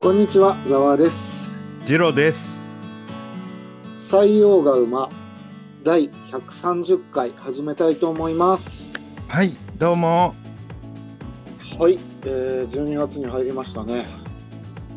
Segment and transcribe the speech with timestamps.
[0.00, 1.60] こんにちは、ざわです。
[1.84, 2.62] ジロです。
[3.98, 5.10] 採用が馬
[5.82, 8.92] 第130回始めたいと思います。
[9.26, 10.36] はい、どうも。
[11.80, 14.06] はい、えー、12月に入りましたね。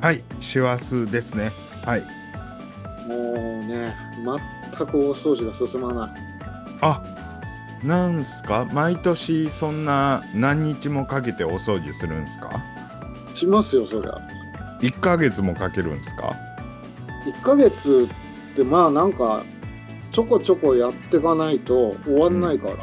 [0.02, 1.52] はい、師走ですね。
[1.83, 2.02] はい。
[3.08, 3.96] もうね、
[4.78, 6.22] 全く大掃除が進まない。
[6.81, 7.02] あ、
[7.83, 8.65] なんすか？
[8.72, 12.52] 毎年そんな何日もかけてお掃除するんすか？
[13.33, 14.15] しますよ、そりゃ。
[14.82, 16.36] ?1 ヶ月もかけるんすか
[17.26, 18.08] ？1ヶ月
[18.54, 19.44] ってまあなんか、
[20.12, 22.76] ちょこちょこやっていかないと終わんないから。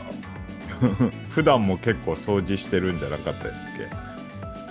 [1.28, 3.82] 普段も結構掃除してるんじゃなかったですっけ？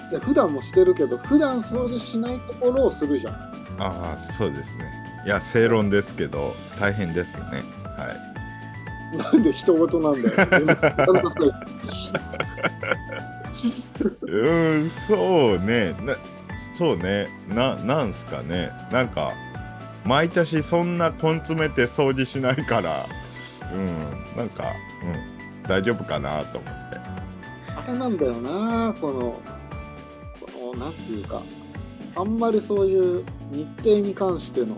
[0.09, 3.33] いや普段もしてるけど、普段掃除しないところをするじゃん。
[3.79, 4.85] ああ、そうですね。
[5.25, 7.45] いや、正論ですけど、大変ですね。
[7.97, 8.13] は
[9.13, 9.17] い。
[9.17, 10.35] なんで人事なんだよ。
[14.27, 15.93] うん、そうね。
[16.01, 16.15] な
[16.71, 17.27] そうね。
[17.47, 18.71] な、なんすかね。
[18.91, 19.33] なんか、
[20.05, 23.07] 毎年そんな根詰めて掃除しないから、
[23.73, 24.73] うん、なんか、
[25.03, 26.97] うん、大丈夫かなと思って。
[27.75, 29.41] あれなんだよな、この、
[30.41, 31.41] この、なんていうか、
[32.15, 34.77] あんまりそういう日程に関しての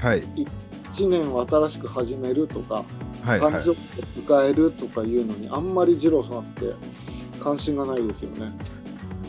[0.00, 0.22] はい、
[0.90, 2.84] 1年を新しく始めるとか、
[3.22, 3.62] はい、はい誕。
[3.62, 3.74] 生日を
[4.26, 6.74] 迎えるとかいうのに、あんまり二郎さんって
[7.40, 8.52] 関心がないですよね。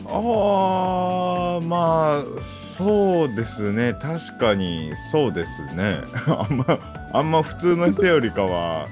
[0.06, 3.94] ああ、まあ、そうですね。
[3.94, 6.00] 確かに、そうですね。
[6.28, 6.78] あんま、
[7.12, 8.88] あんま普通の人よりかは、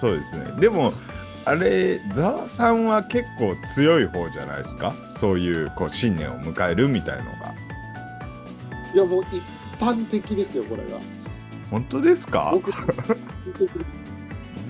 [0.00, 0.44] そうですね。
[0.60, 0.92] でも、
[1.44, 4.94] あれ、ざわさんは結構強い方じゃないですか？
[5.16, 7.54] そういう、こう、新年を迎えるみたいのが。
[8.94, 9.42] いや、もう一
[9.80, 10.98] 般的ですよ、これが。
[11.70, 12.52] 本当ですか？
[12.52, 12.62] 本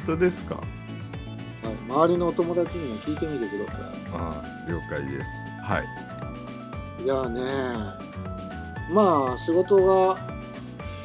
[0.06, 0.54] 当ですか？
[1.62, 3.78] はい、周りのお友達にも聞いてみてくださ
[4.14, 5.30] ああ、了解です。
[5.62, 5.84] はい。
[7.00, 7.04] い。
[7.04, 7.42] いやね、
[8.90, 10.18] まあ、仕事が、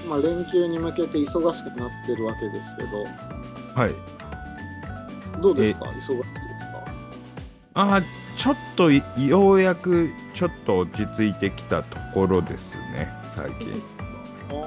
[0.08, 3.06] まあ、連休に向けて忙しくなってるわけですけど、
[3.76, 3.96] はい。
[5.42, 5.86] どうですか？
[5.86, 6.24] 忙しいで
[6.60, 6.84] すか？
[7.76, 8.02] ああ、
[8.36, 13.82] ちょっといようやくちょっと落ち着いてきたところですね、最近。
[14.50, 14.58] あー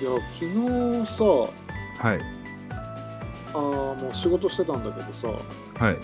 [0.00, 0.46] いや昨
[1.04, 1.24] 日さ
[1.98, 2.20] はい。
[3.52, 5.96] あーもう仕事してたんだけどさはい。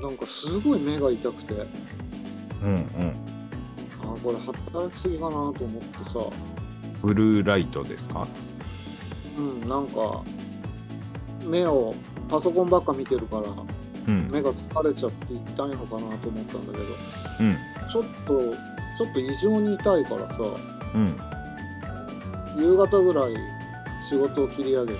[0.00, 1.54] なんかすごい目が痛くて
[2.62, 3.14] うんうん。
[4.00, 6.20] あーこれ働きすぎかなと思ってさ
[7.02, 8.26] ブルーライトですか？
[9.36, 10.22] うんなんか
[11.44, 11.94] 目を
[12.28, 13.48] パソコンばっか見てるから
[14.08, 14.28] うん。
[14.30, 16.84] 目が疲れちゃって痛いのかなと思ったんだけど
[17.40, 17.56] うん。
[17.92, 18.40] ちょっと
[18.98, 20.38] ちょっと異常に痛いからさ
[20.94, 21.16] うん。
[22.56, 23.34] 夕方ぐらい
[24.08, 24.98] 仕事を切り上げて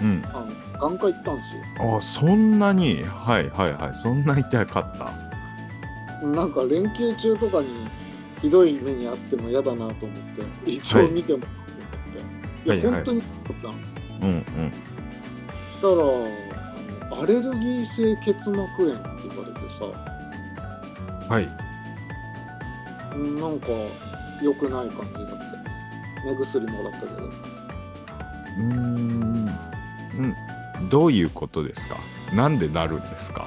[0.00, 0.24] うん。
[0.34, 0.46] あの
[0.82, 3.94] 眼科行ったんですよあそんなに、はいはいはい。
[3.94, 6.26] そんな痛かった？
[6.26, 7.68] なんか連休中とかに
[8.40, 9.94] ひどい目にあっても嫌だなと思っ
[10.64, 11.50] て一応見てもらっ
[12.64, 13.28] て、い、や、はいはい本当に思
[13.58, 13.74] ったの
[14.22, 14.72] うんうん。
[15.72, 15.88] した
[17.16, 19.84] らアレルギー性結膜炎って言われてさ
[21.32, 21.48] はい。
[23.14, 23.66] うんなんか
[24.42, 29.48] 良くない感じだって目薬もらったけどうーん。
[30.18, 30.36] うん。
[30.90, 31.96] どういうことですか？
[32.34, 33.46] なんでなるんですか？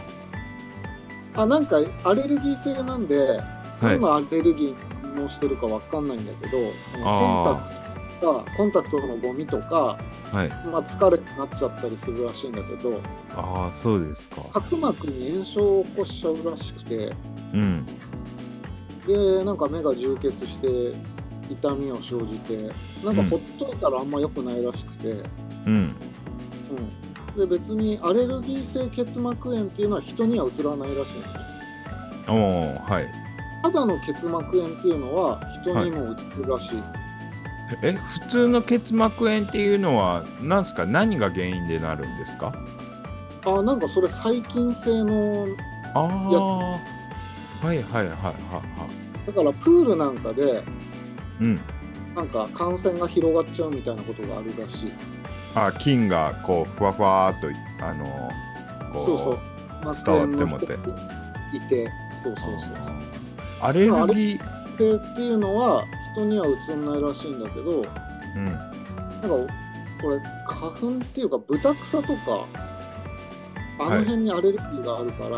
[1.36, 3.42] あなんかアレルギー性なんで、はい。
[3.82, 4.76] 何のアレルギーに
[5.16, 7.86] 反応してるかわかんないんだけどそのコンタクト
[8.22, 10.00] とかコンタクトのゴミとか、
[10.32, 10.50] はい。
[10.68, 13.02] まあ、疲れになっちゃったりするらしいんだけど
[13.36, 14.42] ああ、そうですか。
[14.54, 17.14] 角膜に炎症を起こしちゃうらしくて
[17.54, 17.86] うん。
[19.06, 20.98] でなんか目が充血して
[21.50, 22.72] 痛みを生じて
[23.04, 25.12] なんかほっといたらあんま良くないらしくて、
[25.68, 25.74] うん。
[25.74, 25.96] うん、
[27.38, 31.24] で別にアレルギー性結膜炎っていうのは人にはうつらないらしいの。
[31.24, 31.30] ね
[32.28, 33.12] おおはい。
[33.64, 36.84] ただの結膜炎っていうのは人にもうつるらしい、
[37.82, 40.86] え普通の結膜炎っていうのは何ですか？
[40.86, 42.54] 何が原因でなるんですか？
[43.46, 45.48] あなんかそれ細菌性の
[45.94, 46.80] ああは
[47.64, 48.32] いはいはいはいは
[49.28, 50.44] だからプールなんかで
[51.42, 51.60] いうん。
[52.16, 54.92] なんか感染が広がっちゃうみたいなことがあるらしい
[55.56, 58.30] あ菌がこうふわふわーっとあの
[58.94, 59.40] こそうそう。
[60.06, 60.66] 伝わってもて。
[61.54, 61.90] いて
[62.22, 62.62] そうそうそう
[63.62, 67.84] アレルギー性っていうのは人にはうつんないらしいんだけど
[68.36, 68.46] うん。
[68.46, 68.58] なん
[69.22, 69.54] か
[70.02, 72.46] これ花粉っていうか豚草とか
[73.80, 75.30] あの辺にアレルギーがあるから、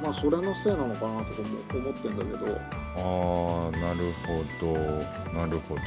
[0.00, 2.60] まあそれのせいなのかなとかも思ってんだけど。
[2.94, 4.72] ああなるほど。
[5.32, 5.80] なるほど。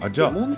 [0.00, 0.52] あじゃあうん。
[0.52, 0.56] え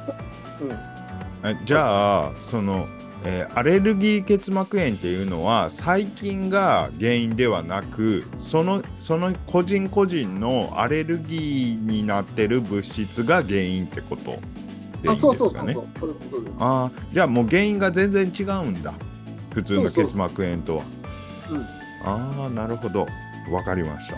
[1.65, 2.87] じゃあその
[3.25, 15.13] えーアレルギー結膜炎っていうのは細菌が原因ではなくそのその個人個人のアレルギーになってる物質が原因ってことでいいんですかね？
[15.13, 15.53] あ、そうそう
[16.45, 16.57] です。
[16.61, 18.95] あーじゃあもう原因が全然違うんだ。
[19.53, 20.85] 普通の結膜炎とは。
[21.51, 21.61] うん。
[22.05, 23.07] ああなるほど。
[23.51, 24.17] わかりました。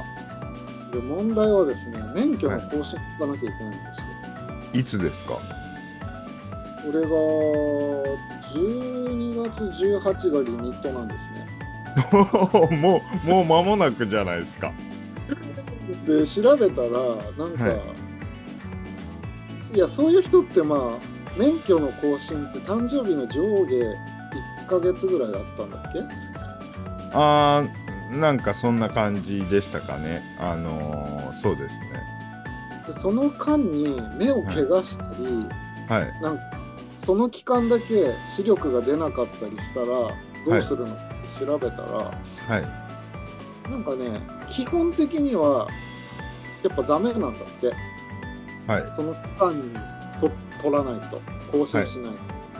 [0.92, 3.78] で問題はですね、免許の更新行かなきゃいけないんで
[4.72, 4.80] すよ。
[4.80, 5.34] いつですか？
[5.34, 5.40] こ
[6.92, 7.08] れが
[8.54, 11.44] 12月18がリミットなんですね。
[12.76, 14.72] もうもう間もなくじゃないですか。
[16.06, 16.88] で調べたら
[17.38, 17.70] なんか、、は
[19.74, 19.78] い。
[19.78, 20.80] やそういう人ってまあ
[21.38, 26.00] 免許の更新って誕生日の上下1ヶ月ぐらいだったんだっけ？
[27.12, 30.22] あーなんかそんな感じでしたかね。
[30.38, 31.88] あのーそうですね。
[32.86, 35.46] でその間に目を怪我したり、
[35.88, 36.14] はい。
[36.22, 36.42] なんか
[37.04, 40.96] その期間だけ視力が出なかったりしたらどうするの、っ
[41.38, 42.12] て調べたらは
[43.66, 43.70] い。
[43.70, 44.20] なんかね
[44.50, 45.68] 基本的には
[46.62, 47.72] やっぱダメなんだって。
[48.66, 48.92] はい。
[48.96, 49.74] その期間に
[50.20, 50.30] と
[50.62, 51.20] 取らないと。
[51.52, 52.12] 更新しない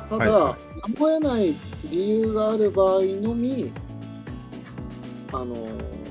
[0.08, 1.56] と、ただ、はいはやむを得ない
[1.90, 3.72] 理由がある場合のみ
[5.32, 5.56] あの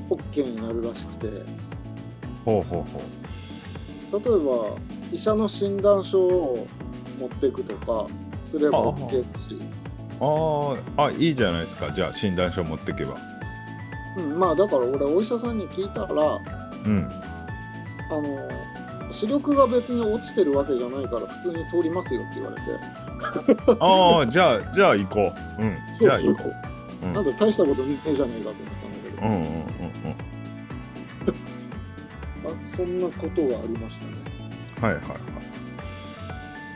[0.10, 1.28] OK になるらしくて。
[1.28, 1.46] 例え
[2.46, 4.20] ほうほう。
[4.20, 4.82] ほば
[5.12, 6.68] 医者の診断書を
[7.20, 8.08] 持っていくとか
[8.44, 9.84] すればああ OK し、う。
[10.20, 11.92] あーあいいじゃないですか。
[11.92, 13.16] じゃあ診断書持ってけば。
[14.18, 16.40] うん、まあだから俺お医者さんに聞いたら
[16.86, 17.10] うん。
[18.10, 18.50] あの
[19.12, 22.62] 視力が別に落ちてるわけじゃないから普通に通りますよって言われて。
[23.80, 25.62] ああじゃあじゃあ行こう。
[25.62, 25.78] うん。
[26.00, 27.06] じゃあ行こう。
[27.06, 27.14] うん。
[27.14, 29.58] なんで大したことねえじゃねえかと思ったんだけど、うんうんうんう
[32.50, 32.56] ん。
[32.64, 34.14] あそんなことがありましたね。
[34.82, 35.33] はいはい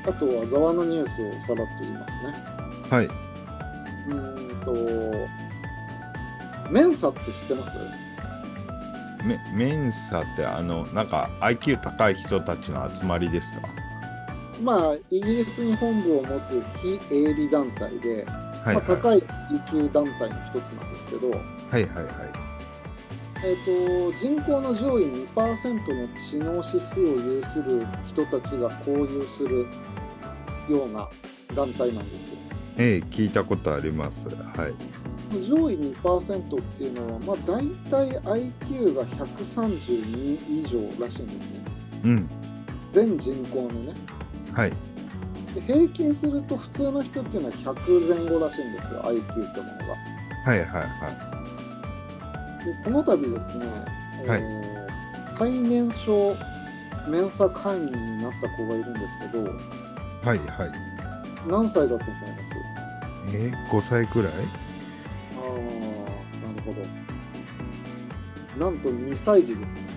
[0.07, 2.33] あとはざわのニュースをさらっと言いますね。
[2.89, 3.07] はい。
[3.07, 3.17] はい
[4.07, 4.73] うーんと
[6.71, 7.77] メンサって知ってます？
[9.25, 13.67] メメンサってあのなんか IQ 高い人たちの集まりですか？
[14.63, 18.25] まあイギリスに本部を持つ非営利団体で、
[18.63, 18.75] はいはい。
[18.75, 21.39] まあ、高い階級団体の一つなんですけど、はい
[21.71, 21.87] はいはい。
[23.43, 29.67] えー、と人口の上位2%の知能指数を有する人たちが交流する
[30.69, 31.07] ような
[31.55, 32.37] 団体なんですよ。
[32.77, 41.65] ええ聞いたことありますはい上位2%っていうのは、まあ、大体 IQ が132以上らしいんですね。
[42.05, 42.29] うん
[42.91, 43.93] 全人口のね。
[44.53, 44.73] はい
[45.55, 49.95] で平均すると普通の人っていうのは100前後らしいんですよ、IQ ってものが。
[50.45, 50.87] はいはいは
[52.63, 53.65] でこの度ですね、
[54.27, 54.77] はいえー
[55.37, 56.35] 最年少
[57.07, 59.49] メンサ会員になった子がいるんですけど、い
[60.23, 60.71] はいはい。
[61.47, 62.53] 何歳だと思います？
[63.35, 64.33] えー、5歳くらい？
[64.33, 64.37] あ
[65.37, 66.73] あ、なるほ
[68.59, 68.65] ど。
[68.65, 69.87] なんと2歳児です。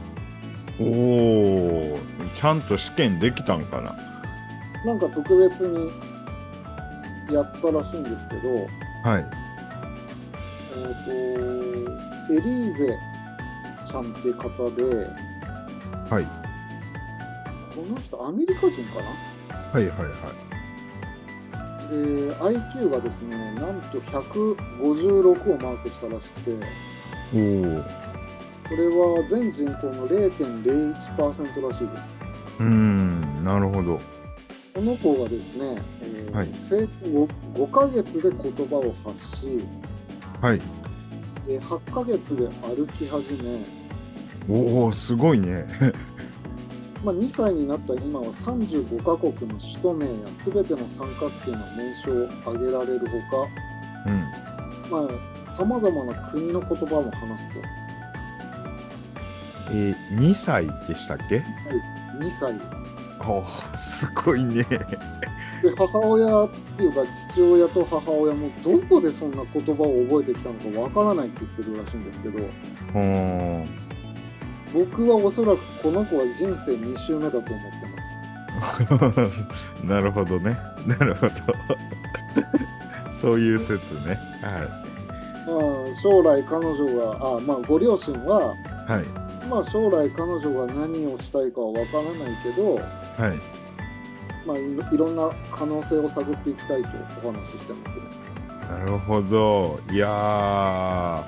[0.78, 1.98] おお
[2.36, 3.96] ちゃんと試験できたんかな？
[4.84, 5.90] なんか特別に
[7.34, 8.66] やったらしいんですけど、
[9.04, 9.24] はい。
[10.76, 11.10] えっ、と、
[12.34, 12.98] エリーゼ
[13.84, 14.84] ちゃんって方で、
[16.08, 16.24] はい。
[17.74, 19.29] この人アメリカ人かな？
[19.72, 20.50] はいはいはい。
[21.90, 21.96] で、
[22.36, 26.50] IQ がですね、なんと156をマークしたらしくて、
[27.34, 27.84] おお
[28.68, 32.16] これは全人口の0.01%らしいです。
[32.60, 33.98] うーんなるほど。
[34.74, 36.48] この子がですね、えーはい。
[36.54, 39.64] 生後 5, ヶ月で言葉を発し、
[40.40, 40.60] はい。
[41.46, 43.64] で8ヶ月で歩き始め、
[44.48, 45.66] おおすごいね
[47.04, 53.48] まあ、2歳になった今は35カ国の首都名や全ての三角形の名称を挙げられるほか、
[54.06, 54.20] うん。
[54.90, 55.08] ま
[55.46, 57.60] あ、さまざまな国の言葉も話すと。
[59.72, 61.44] えー、2歳でしたっけ
[62.18, 62.66] ？2歳です。
[63.20, 64.64] おーすごいね。
[65.62, 72.38] で母親っていうか父親と母親もどこでそんな言葉を覚えてきたのかわからないって言ってるらしいんですけど
[74.72, 79.84] 僕はおそらくこの子は人生2周目だと思ってます。
[79.84, 80.56] なるほどね。
[80.86, 81.32] なるほど。
[83.10, 84.18] そういう説ね。
[84.42, 84.68] は
[85.46, 88.54] まあ、将来彼女があ、まあ、ご両親は、
[88.88, 89.04] いはい。
[89.48, 92.84] まあ、将来彼女が何をしたいかはわからないけど、はい。
[94.46, 96.88] まあ、いろいろんな可能性を探っていきたいと
[97.24, 98.04] お話ししてますね。
[98.68, 99.80] なるほど。
[99.90, 100.06] いや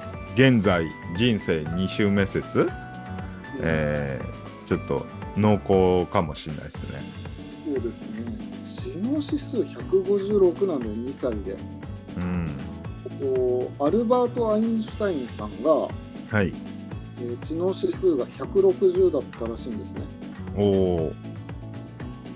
[0.09, 0.13] ー。
[0.35, 2.67] 現在人生2周目説？
[3.61, 5.07] えー、ちょっと
[5.37, 5.55] 濃
[6.03, 7.03] 厚かもしれないですね
[7.65, 8.53] そうですね。
[8.65, 11.57] 知能指数156なんで2歳で。
[12.17, 12.49] うん
[13.19, 15.89] こうアルバート・アインシュタインさんが、は
[16.43, 16.53] い
[17.19, 20.03] えー知能指数が160だったらしいんですね。
[20.57, 21.13] おお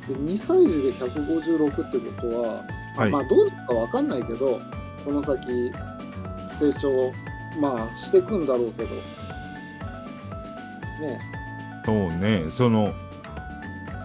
[0.08, 2.64] で2歳児で156ってことは、
[2.96, 4.60] はいまあどうなるかわかんないけど
[5.04, 5.38] この先
[6.58, 7.12] 成長
[7.60, 8.88] まあしていくんだろうけど
[11.00, 11.18] ね。
[11.84, 12.44] そうね。
[12.50, 12.94] その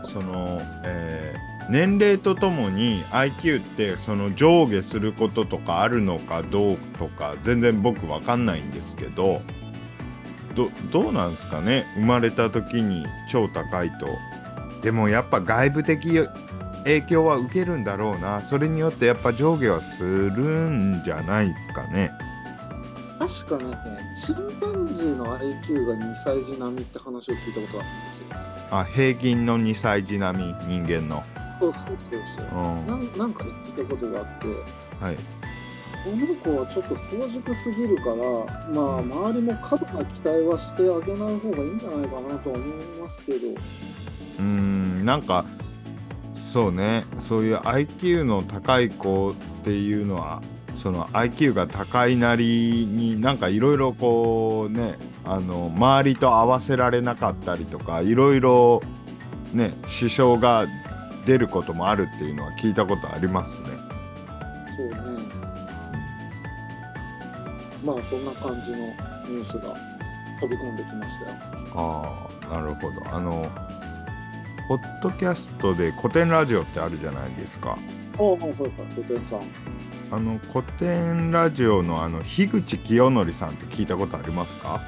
[0.03, 9.41] その、えー年齢とともに IQ ってその上下することとかあるのかどうとか全然僕わかんないんですけど
[10.55, 11.85] どどうなんですかね？
[11.95, 14.07] 生まれた時に超高いと。
[14.81, 16.27] でもやっぱ外部的
[16.83, 18.41] 影響は受けるんだろうな。
[18.41, 22.11] それによってやっぱ上下はするんじゃないですかね。
[23.17, 23.77] 確かね。
[24.19, 24.80] チンパンジー
[25.21, 28.25] の IQ が2歳児並みって話を聞いたことがあるんですよ。
[28.71, 31.23] あ平均の2歳児並み人間の。
[31.59, 32.59] そうそうそうそう。
[32.59, 32.87] うん。
[32.87, 34.47] なんなんかで聞いたことがあって。
[34.99, 35.15] はい。
[36.03, 38.15] この子はちょっと早熟すぎるから
[38.73, 43.49] まあ周りも過度な期待はしてあげない方がいいんじゃないかなとは思いますけど。
[43.49, 45.45] うーんなんか
[46.33, 47.05] そうね。
[47.19, 50.41] そういう IQ の高い子っていうのは
[50.81, 58.81] その IQ が高いなりになんかいろいろこうねあの周りと合わせられなかったりとかいろいろ
[59.53, 60.65] ね支障が
[61.27, 63.67] 出ることもあるっていうのは聞いたことありますね。
[64.75, 64.95] そうね。
[67.85, 69.75] まあそんな感じのニュースが
[70.39, 71.37] 飛び込んできましたよ。
[71.75, 73.15] ああなるほど。
[73.15, 73.47] あの
[74.67, 77.77] ポッドキャストで古典ラジオってあるじゃないですか。
[78.17, 78.71] ああはいはいはい。
[78.95, 79.41] 古典さん
[80.11, 84.81] あの古典ラジオのあの樋口清則さんって聞いたことありますか？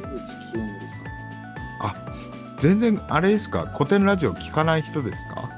[0.00, 2.58] 井口清則さん。
[2.60, 3.66] 全然あれですか？
[3.66, 5.50] 古典ラジオ聞かない人ですか？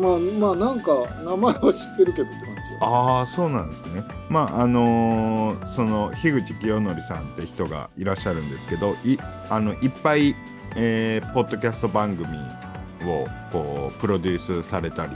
[0.00, 2.78] まあまあなんか名前は知ってるけどって感じよ。
[2.80, 4.02] ああそうなんですね。
[4.30, 9.18] まああのーその樋口清則さんって人がいらっしゃるんですけどい
[9.50, 10.34] あのいっぱい、
[10.76, 12.38] えーポッドキャスト番組
[13.04, 15.12] をこうプロデュースされたり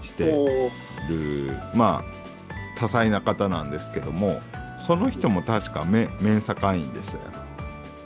[0.00, 0.70] して
[1.08, 4.40] るまあ多彩な方なんですけども
[4.78, 7.24] その人も確かメメンサ会員でしたよ。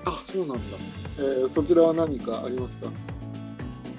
[0.07, 0.77] あそうなんだ、
[1.19, 2.89] えーそちらは何かありますか？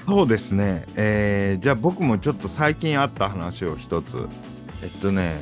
[0.07, 4.27] そうですね、えーじゃあ僕もちょっと最近あった話を一つ。
[4.81, 5.35] えっとね、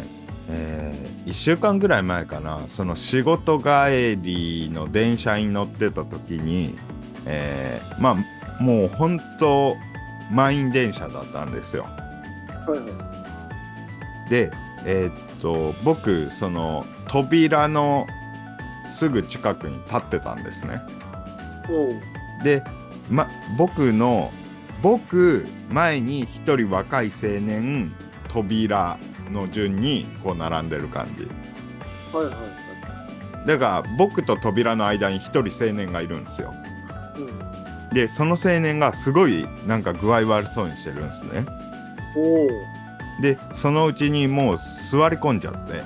[0.50, 0.94] え
[1.26, 2.62] 1週間ぐらい前かな。
[2.70, 6.76] その仕事帰りの電車に乗ってた時に、
[7.26, 8.18] えーま
[8.60, 9.76] あもう本当
[10.32, 11.84] 満員電車だったんですよ。
[11.84, 13.15] はいはい
[14.30, 14.52] で
[14.86, 18.08] えーっと僕その扉の
[18.90, 20.82] すぐ近くに立ってたんですね。
[22.44, 22.64] で、
[23.10, 23.28] ま、
[23.58, 24.32] 僕の
[24.82, 27.94] 僕前に一人若い青年
[28.28, 29.00] 扉
[29.32, 31.28] の順にこう並んでる感じ。
[32.16, 32.40] はいはいは
[33.46, 33.48] い。
[33.48, 36.54] だから僕と扉の間に一人青年がいるんですよ。
[37.18, 37.46] うん。
[37.96, 41.46] でその青年がすごいなんか具合悪そうにしてるんですね
[43.22, 45.82] でそのうちにもう座り込んじゃって。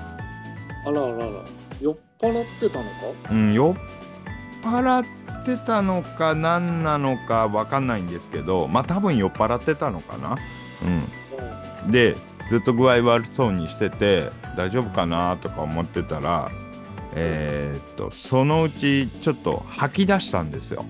[0.86, 1.46] あらあらあら。
[1.82, 3.32] 酔っ払ってたのか？
[3.32, 5.06] うん酔っ払っ
[5.46, 10.38] てたのか何なのかわかんないんですけどまあ多分酔っ払ってたのかな。
[11.86, 11.92] うん。
[11.92, 12.18] で
[12.50, 16.52] ずっと具合悪そうにしてて大丈夫かなとか思ってたら
[17.16, 20.84] えーっとそのうちちょっと吐き出したんですよ。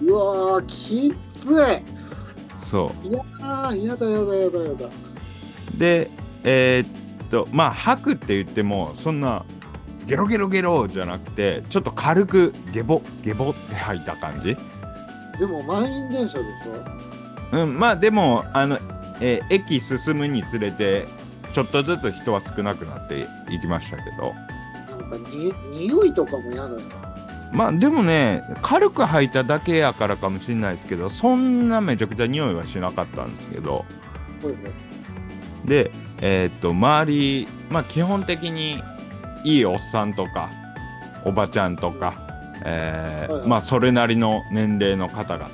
[0.00, 1.54] うわーきつ
[2.58, 4.86] そいいやーやだやだやだやだ。
[4.86, 4.90] う
[5.76, 6.10] で
[6.44, 9.44] えーっとまあ吐くって言ってもそんな
[10.06, 14.56] ゲロゲロゲロじゃなくてちょっと軽くゲボゲボって吐いた感じ。
[15.38, 17.58] でも満員電車でしょ？
[17.58, 18.78] うんまあでもあの、
[19.20, 21.06] えー駅進むにつれて
[21.52, 24.34] ちょっとずつ人は少なくなっていきましたけど。
[25.08, 26.80] なんかに匂いとかも嫌だよ
[27.52, 33.84] まあでもね軽く吐いただけやからかもしれないですけどそんなめちゃくちゃ匂いはしなかったんですけど。
[34.42, 34.54] はいはい
[35.64, 35.90] で
[36.20, 38.82] えーっと周りまあ基本的に
[39.44, 40.50] いいおっさんとか
[41.24, 42.14] おばちゃんとか、
[42.64, 43.48] えーはいはい。
[43.48, 45.48] まあそれなりの年齢の方々。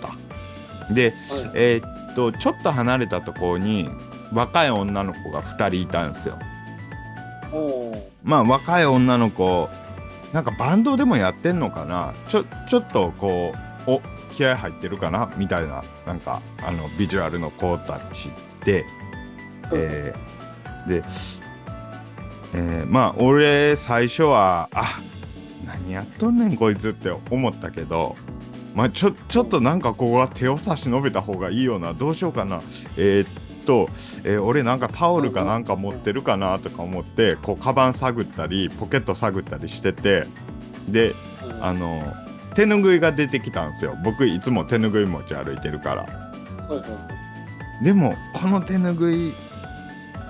[0.90, 1.50] ではい。
[1.54, 3.88] えーっとちょっと離れたところに
[4.32, 6.38] 若い女の子が2人いたんですよ。
[8.22, 9.68] まあ若い女の子
[10.32, 12.12] なんかバンドでもやってんのかな？
[12.28, 13.54] ちょちょっとこ
[13.86, 14.02] うお
[14.34, 15.30] 気合入ってるかな？
[15.36, 18.30] みたいななんかあのビジュアルの子たち
[18.64, 18.84] で、
[19.72, 21.02] えーで、
[22.54, 25.00] えーまあ俺最初はあ
[25.66, 28.16] 何やっとんねんこいつって思ったけど
[28.74, 32.62] まあちょちょっとなんかここは手を差し伸べた方がいいよなどうしようかな。
[32.96, 33.28] えーっ
[33.66, 33.90] と、
[34.24, 40.26] えー俺なんかタオルかなんか持ってるかなとか思ってこうカバン探ったりポケット探ったりしてて
[40.88, 41.64] でうん。
[41.64, 42.14] あの
[42.54, 43.96] 手ぬぐいが出てきたんですよ。
[44.02, 46.32] 僕いつも手ぬぐい持ち歩いてるから。
[47.82, 49.34] でもこの手ぬぐい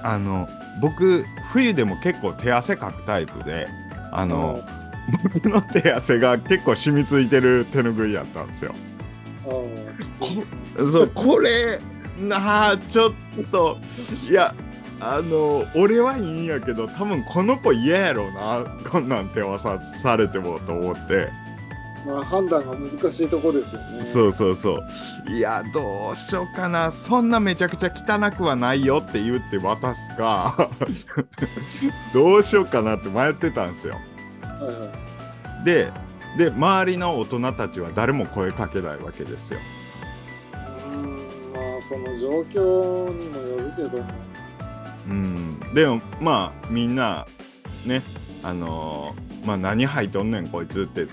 [0.03, 0.49] あの
[0.81, 3.69] 僕冬でも結構手汗かくタイプで
[4.13, 4.63] あの、
[5.23, 8.75] 僕の手汗が結構染みついてる手ぬぐいやったんですよ。
[10.91, 11.81] そうこれ
[12.21, 13.15] なあちょっ
[13.51, 13.79] と
[14.29, 14.55] いや
[15.01, 21.29] あの俺はいいんやけど多分この子嫌やろうなこんなん手渡されてもと思って
[22.09, 24.03] まあ判断が難しいとこですよね。
[24.03, 25.31] そうそうそう。
[25.31, 26.91] いやどうしようかな。
[26.91, 30.71] そんなめちゃくちゃ汚くはないよって言って渡すか。
[32.15, 33.97] どうしようかなって迷ってたんですよ。
[34.43, 34.73] はいは
[35.61, 35.65] い。
[35.65, 35.93] で
[36.39, 39.61] で周りの大人たちは誰も声かけないわけですよ。
[40.55, 44.05] うーんまあその状況にもよるけども。
[45.09, 45.61] うん。
[45.75, 47.27] でもまあみんな
[47.85, 48.03] ね
[48.43, 51.07] あのーまあ何入っとんねんこいつって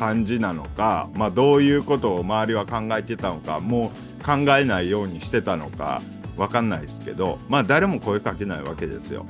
[0.00, 6.00] 感じなのかまあどういうことを周りは考えてたのかもう考えないようにしてたのか
[6.38, 9.26] わかんないですけどまあ誰も声かけないわけですよ。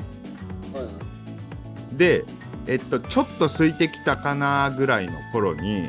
[1.93, 2.25] で
[2.69, 5.89] えっとちょっと空いてきたかなぐらいの頃に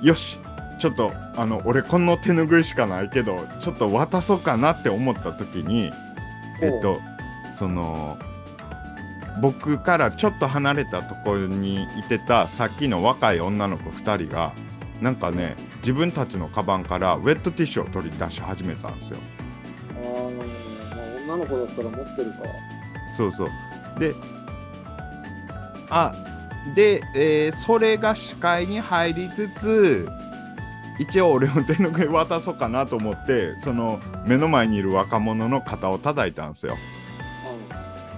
[0.00, 0.38] よし
[0.78, 5.90] ちょっとあの俺この手ぬぐいしかないけどちょっと渡そうかなって思った時に
[6.62, 7.00] えっと
[7.52, 8.16] その
[9.40, 14.52] 僕からちょっと離れたところにいてたさっきの若い女の子2人が
[15.00, 19.18] なんかね自分たちのカバンからウェットティッシュを取り出し始めたんですよ。
[21.26, 22.38] 女の子だったら持ってるか
[23.08, 23.50] そうそう
[23.98, 24.14] で
[25.90, 26.14] あ
[26.74, 30.08] で、えーそれが視界に入りつつ
[30.98, 36.76] 一応俺の手ぬぐい渡そうかなと思ってその目の前にいる若者の肩を叩いたんですよ。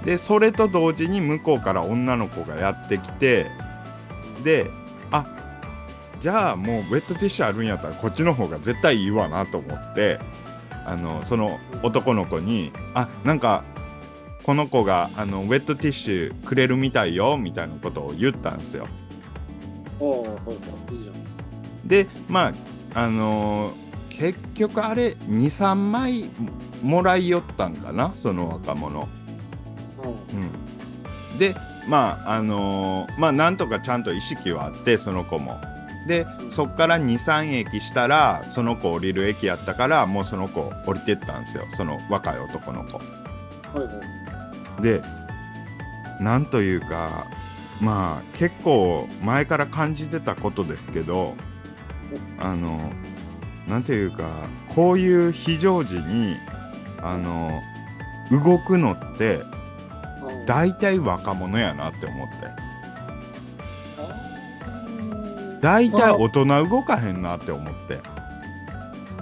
[0.04, 3.50] でそれと同時に向こうから女の子がやってきて
[4.44, 4.70] で
[5.10, 5.26] あ
[6.20, 10.18] じゃあもうウェットティッシュあるんやったらこっちの方が絶対いいわなと思って
[10.84, 13.62] あのその男の子に「あなんか
[14.42, 18.86] この子があのウェットティッシュくれるみたいよ」みたいなことを言ったんですよ。
[21.84, 22.52] でま
[22.94, 26.24] ああのー結局あれ23枚
[26.82, 29.08] もらいよったんかなその若者。
[30.08, 30.50] うん
[31.32, 31.54] うん、で
[31.86, 35.60] まああのーまあなんとかちゃんと意識はあってその子も。
[36.06, 42.96] でそっから23駅したらその子降りる駅やったからもうその子降りてったんですよその若い男の子。
[42.96, 43.04] は
[43.74, 43.92] いは
[44.78, 45.02] いで
[46.20, 47.26] なんというか
[47.80, 51.34] まあ結構前から感じてたことですけど
[52.38, 52.92] あの
[53.68, 56.36] なんていうかこういう非常時に
[57.02, 57.60] あの
[58.30, 59.57] 動くのってうん
[60.48, 62.34] 大体若者やなって思って。
[63.98, 68.00] あ大体大人動かへんなって思って。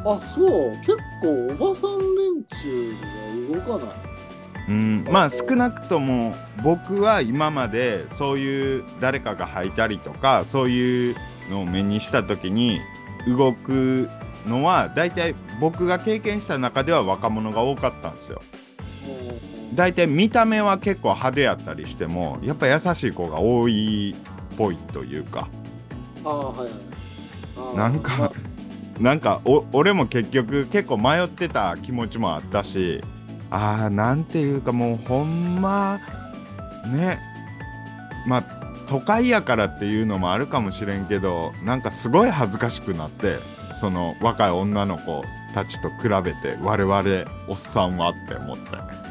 [0.05, 0.71] あそう。
[0.83, 3.97] 結構おばさん連中が動かない。
[4.69, 5.05] うん。
[5.11, 11.17] まあ少なくとも僕は今までそういう誰かが履いたりとかそういう
[11.51, 12.81] のを目にした時に
[13.27, 14.09] 動く
[14.47, 18.41] のは大体僕が経験した中では若者が多かったんですよ。
[19.71, 25.49] うん大体見た目は結構派手やったりしてもやっぱ優しい子が多いっぽいというか。
[26.25, 26.71] ああはい
[27.59, 27.77] はい。
[27.77, 28.33] なんかまあ。
[29.01, 33.03] なんかお俺も結局結構迷ってた気持ちもあったし
[33.51, 36.01] あーなんていうかもうほんま
[36.87, 37.21] ね。
[38.27, 38.45] まあ
[38.89, 43.39] 都会やからっていうのもあるかもしれんけどなんかすごい恥ずかしくなって
[43.75, 45.25] その若い女の子
[45.55, 48.77] たちと比べて我々おっさんはって思って。
[48.77, 49.06] まあ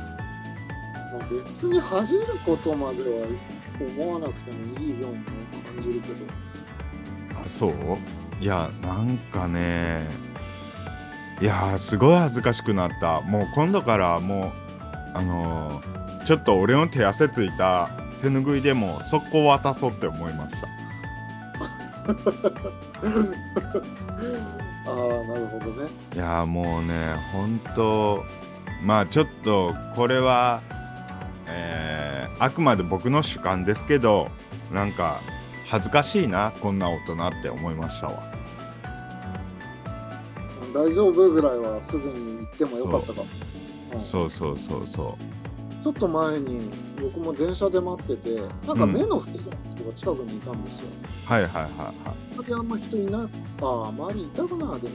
[1.29, 3.27] 別に恥じることまでは
[3.79, 6.15] 思わなくてもいいように感じるけど。
[7.43, 7.73] あそう？
[8.39, 10.01] いやなんかね。
[11.41, 13.21] いやーすごい恥ずかしくなった。
[13.21, 14.51] もう今度からもう
[15.17, 20.67] あのーちょっと俺の手汗ついた手ぬぐいでも速攻渡そうって思いました。
[24.87, 25.89] ああなるほどね。
[26.13, 28.25] いやーもうねほんと
[28.83, 30.74] まあちょっとこれはえー
[32.39, 34.29] あくまで僕の主観ですけど
[34.71, 35.21] なんか
[35.67, 38.23] 恥ずかしいなこんな大人って思いましたわ。
[40.73, 43.21] 大丈夫ぐらいはすぐに行ってもよかったか
[43.93, 44.01] うん。
[44.01, 44.29] そう。
[44.29, 45.17] そうそうそ
[45.85, 46.69] ちょっと前に
[46.99, 50.87] 僕も電車で待っててなんか目の不自然な人が近くにいたんですよ、
[51.27, 52.35] うはいはいはいはい。
[52.35, 53.29] それであんま人いな
[53.61, 54.89] あ周りいたかなでも人。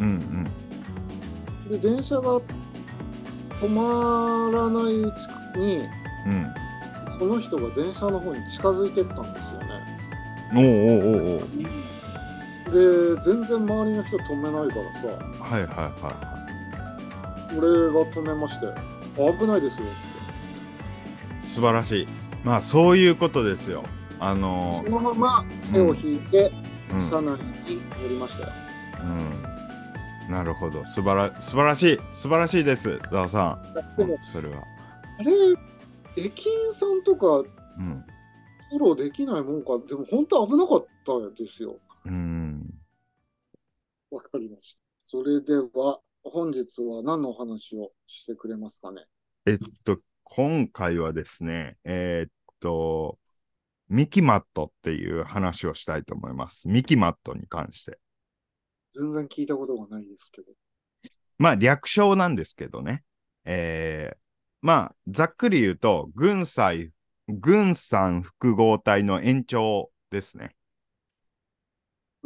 [0.00, 0.48] うん
[1.68, 1.70] うん。
[1.70, 2.40] で電車が
[3.60, 5.82] 止まらないうちに
[6.26, 6.54] うん。
[7.18, 9.68] その人が電車の方に近づいてったんですよね。
[10.54, 11.40] おうおうおうおう。
[12.68, 15.08] で全然周りの人止めないからさ
[15.42, 15.68] はいはい
[16.02, 16.38] は
[17.56, 18.66] 俺が止めまして
[19.16, 21.42] 「危ないですよ」っい。
[21.42, 22.08] 素晴らしい。
[22.44, 23.84] まあそういうことですよ。
[24.20, 26.52] あつのってそのまま手を引いて
[26.90, 28.52] うん、車内に乗りましたよ。
[29.02, 30.32] うん。
[30.32, 30.84] なるほど。
[30.86, 32.00] 素晴ら素晴らしい。
[32.12, 32.98] 素晴らしいです。
[33.10, 33.58] ざわさ
[33.96, 34.18] でもん。
[34.22, 34.62] それは。
[35.18, 35.32] あれ
[36.18, 38.04] 駅員さんとかうん。
[38.70, 41.78] フォローできないもんかでも本当危なかったですよ。
[42.04, 42.74] うん。
[44.10, 44.82] わかりました。
[45.06, 49.06] それでは本日は何のお話をしてくれますかね？
[49.46, 53.18] えっと、今回はですね、えーっと、
[53.88, 56.68] ミキマットっていう話をしたいと思います。
[56.68, 57.98] ミキマットに関して。
[58.92, 60.52] 全然聞いたことがないですけど。
[61.38, 63.04] まあ、略称なんですけどね。
[63.46, 64.16] えー、
[64.60, 66.92] まあ、ざっくり言うと、軍祭、
[67.28, 70.56] 軍産複合体の延長ですね。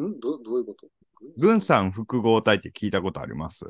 [0.01, 0.18] ん？
[0.18, 0.87] どどういうこと？
[1.37, 3.64] 軍産複合体って聞いたことあります？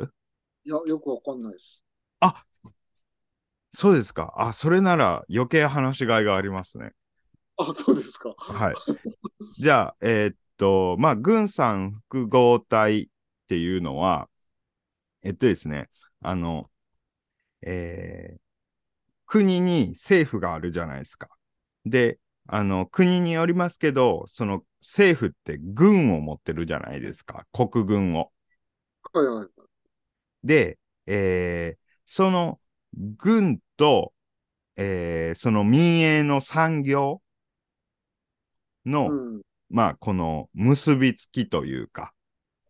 [0.65, 1.83] いや、よくわかんないです。
[2.21, 2.45] あ
[3.73, 4.35] そうですか。
[4.37, 6.93] あ、それなら余計話しがいがありますね。
[7.57, 8.35] あ、そうですか。
[8.39, 8.75] はい。
[9.59, 13.09] じゃあ、えーっと、まあ、軍産複合体っ
[13.49, 14.29] ていうのは、
[15.23, 15.89] えっとですね、
[16.21, 16.71] あの、
[17.63, 18.43] えー
[19.33, 21.29] 国に政府があるじゃないですか。
[21.87, 22.19] で、
[22.49, 27.47] あの、国によりますけど、その政府って軍を持ってるじゃないですか。
[27.53, 28.33] 国軍を。
[29.13, 29.63] はいはい。
[30.45, 32.61] で、えーその
[33.17, 34.13] 軍と、
[34.77, 37.23] えーその民営の産業
[38.87, 39.43] の、うん。
[39.71, 42.15] まあ、この結びつきというか、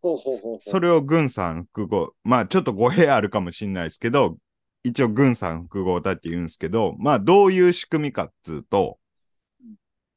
[0.03, 0.61] ほうほうほうほう。
[0.61, 4.37] それを軍産複合、まあ、ちょっと語弊あるかもしれないですけど、
[4.85, 8.99] 一応軍産複合体って言うんですけど、まあ、どういう仕組みかっつうと、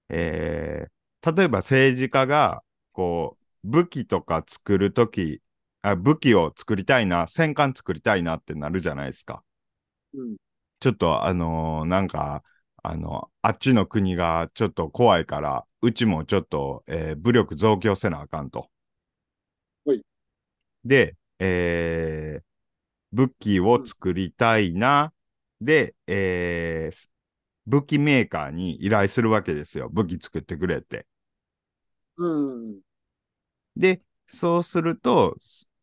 [0.10, 0.92] えー
[1.36, 2.62] 例えば政治家が、
[2.94, 5.42] こう、武器とか作るとき、
[5.82, 9.44] あ武器を作りたいな、戦艦作りたいなってなるじゃないですか。
[10.14, 10.36] うん。
[10.80, 12.44] ちょっとあのーなんか、
[12.84, 18.70] あの、あっちの国がちょっと怖いから、うちもちょっと、えー武力増強せなあかんと。
[19.86, 20.02] はい
[20.84, 22.55] で、えー
[23.16, 25.14] 武器を作りたいな。
[25.62, 27.10] で、えー
[27.68, 29.90] 武器メーカーに依頼するわけですよ。
[29.90, 31.08] 武器作ってくれって。
[32.18, 32.82] うん。
[33.76, 35.36] で、そうすると、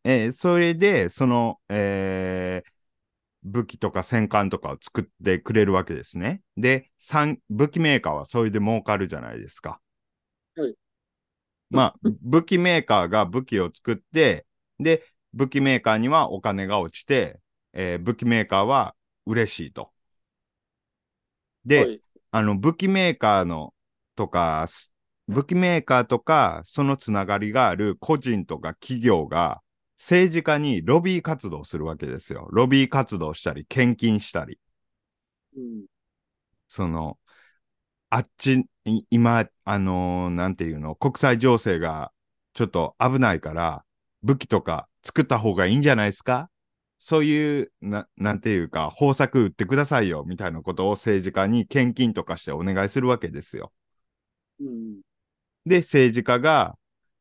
[0.03, 2.73] えーそれで、その、えー
[3.43, 6.41] 武器とか戦艦とかを作ってくれるわけですね。
[6.57, 9.81] で、産武器メーカーはそれで儲かるじゃないですか。
[10.55, 10.75] はい。
[11.69, 14.45] まあ、武器メーカーが武器を作って、
[14.79, 17.39] で、武器メーカーにはお金が落ちて、
[17.73, 19.91] えー武器メーカーは嬉しいと。
[21.65, 22.01] で、はい。
[22.31, 23.73] あの、武器メーカーの
[24.15, 24.93] とか、す
[25.27, 29.61] 武器メーカーとか、そのつながりがある個人とか企業が
[29.97, 32.47] 政治家にロビー活動するわけですよ。
[32.51, 34.59] ロビー活動したり、献金したり。
[35.55, 35.85] うん。
[36.67, 37.19] その、
[38.09, 42.13] あっち、い今、あのーなんていうの、国際情勢が
[42.53, 43.85] ちょっと危ないから、
[44.23, 46.49] 武器とか作った方がいいんじゃないですか？
[46.99, 53.73] そういう、な、なんていうか、方策打ってくださいよ、みたいなことを政治家に献金とかしてお願いするわけですよ。
[54.59, 55.01] うん。
[55.65, 56.77] で、政治家が、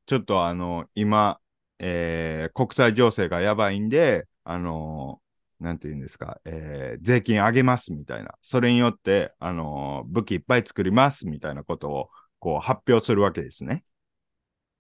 [0.06, 1.40] ちょっとあの、今、
[1.78, 8.34] えー国際情勢がやばいんで、あのーなんて言うんですか、えー税金上げますみたいな。
[8.42, 13.84] それによって、あのー武器いっぱい作りますみたいなことを、こう、発表するわけですね。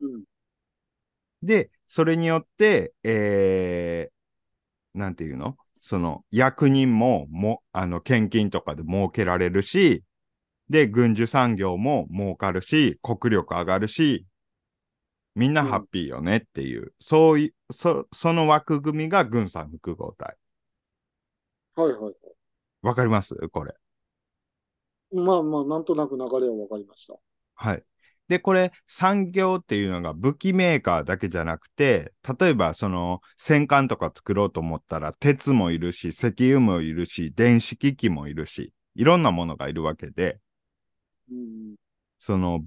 [0.00, 0.24] うん。
[1.42, 5.58] で、それによって、えーなんていうの？
[5.78, 10.04] その、役人も、も、あの、献金とかで儲けられるし、
[10.70, 14.24] で、軍需産業も儲かるし、国力上がるし、
[15.34, 20.38] みんなハッピーよねっていう、そういう、そ、その枠組みが軍産複合体。
[21.76, 22.14] はいはい。
[22.80, 23.34] わかります？
[23.48, 23.74] これ。
[25.12, 27.16] まあまあ、なんとなく流れはわかりました。
[27.54, 27.84] はい。
[28.32, 40.40] で、これ、産業っていうのが武器メーカーだけじゃなくて、例えばその戦艦とか作ろうと思ったら、鉄もいるし、石油もいるし、電子機器もいるし、いろんなものがいるわけで、
[41.30, 41.74] うん。
[42.18, 42.64] その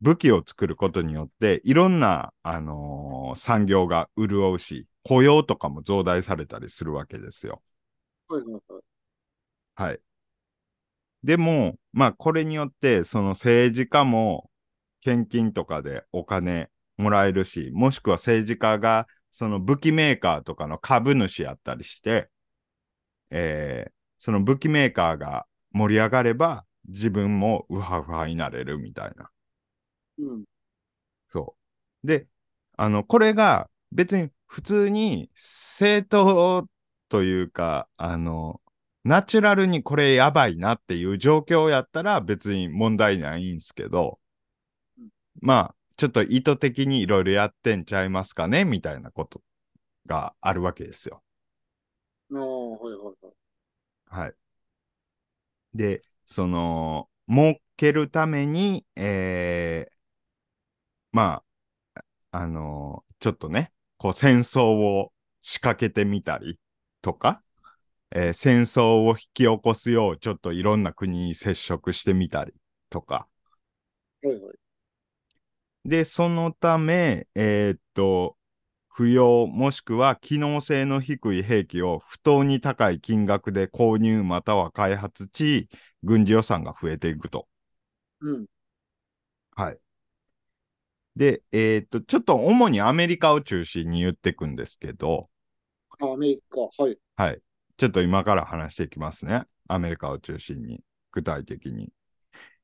[0.00, 7.62] 武器を作ることによって、いろんな、あのー産業が潤うし、雇用とかも増大されたりするわけですよ。
[8.28, 8.96] はいはいはい。
[9.74, 10.00] はい。
[11.24, 14.50] でも、まあ、これによって、その政治家も、
[15.06, 22.28] 献金とかでお金もらえるし、もしくは政治家が、その武器メーカーとかの株主やったりして、
[23.30, 29.30] えーその武器メーカーが盛り上がれば、自分もウハウハになれるみたいな。
[30.18, 30.44] うん。
[31.28, 31.56] そ
[32.02, 32.06] う。
[32.06, 32.26] で、
[32.78, 36.66] あの、これが別に普通に正当
[37.10, 38.62] というか、あの、
[39.04, 44.25] ナチュラルにこれやばいなっていう状況やったら別に問題ないんすけどうん、
[45.40, 49.42] まあ、ちょっと意図的にいろいろやってんちゃいますかねみたいなこと
[50.06, 51.22] があるわけですよ。
[52.32, 53.34] ああ、はいはいはい。
[54.06, 54.36] はい。
[55.74, 59.96] で、その、儲けるために、えー
[61.12, 61.42] ま
[62.32, 66.58] あ、あのちょっとね、こう戦争を仕掛けてみたり
[67.02, 67.42] とか、
[68.12, 72.54] えー戦争を引き起こすよう、ちょっといろんな国に接触してみたり
[72.90, 73.28] とか。
[74.22, 74.65] はいはい。
[75.86, 78.36] で、そのため、えーっと、
[78.88, 85.68] 不要もしくは機能性の低い兵器を不当に高い金額で購入または開発し、
[86.02, 87.48] 軍事予算が増えていくと。
[88.20, 88.46] うん。
[89.56, 89.78] はい。
[91.14, 95.30] で、えーっと、ちょっと主にアメリカを中心に言っていくんですけど、
[96.00, 96.98] あアメリカ、はい。
[97.16, 97.42] はい。
[97.76, 99.44] ちょっと今から話していきますね。
[99.68, 101.90] アメリカを中心に、具体的に。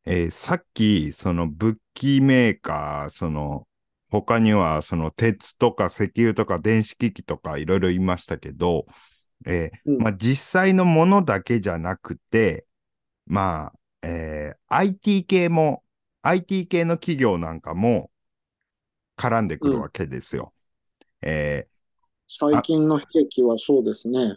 [0.04, 3.68] えーさっき、その武器メーカー、その、
[4.10, 8.86] 他には、その鉄とか石油とか電子機器とかいろいろ言いましたけど、
[9.46, 12.66] えーうんまあ、実際のものだけじゃなくて、
[13.26, 15.84] まあ、えー IT 系も、
[16.22, 18.10] IT 系の企業なんかも
[19.16, 20.54] 絡んでくるわけですよ。
[21.22, 21.72] えー
[22.26, 24.36] 最近の兵器はそうですね。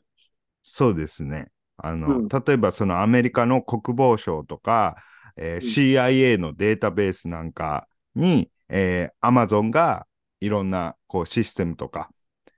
[0.62, 1.52] そうですね。
[1.78, 4.96] あの、うん例えばそのアメリカの国防省とか、
[5.38, 10.08] えー CIA のデータベースなんかに、えー、Amazon が
[10.40, 12.10] いろんなこうシステムとか、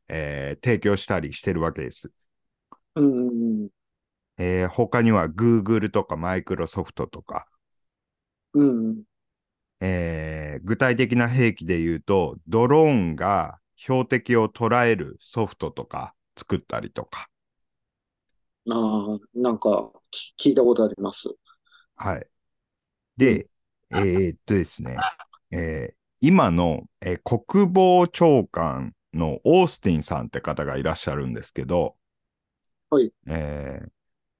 [0.09, 2.11] えー提供したりしてるわけです。
[2.95, 3.69] うんうんうん。
[4.39, 7.45] えー他には Google とか Microsoft とか、
[8.53, 9.03] うんうん。
[9.79, 17.29] えー具体的な兵器で言うと、ドローンが標的を捉えるソフトとか作ったりとか、
[18.69, 21.29] ああ、なんかき聞いたことあります。
[21.95, 22.27] はい。
[23.17, 23.49] で、
[23.89, 25.07] えーっとですね、
[25.51, 31.95] えー今の、えー国防長官のオースティンさんって方がいらっしゃるんですけど、
[32.89, 33.13] はい。
[33.27, 33.91] えー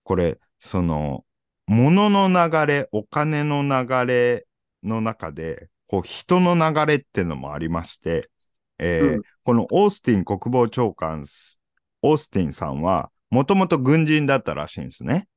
[0.04, 1.26] これ、その、
[1.68, 4.48] 物の流れ、お金の流れ
[4.84, 8.32] の中で、こう、人の流れっていうのもありまして、
[8.80, 11.62] えーうんこのオースティン国防長官す、
[12.04, 15.28] オースティンさんは、もともと軍人だったらしいんですね。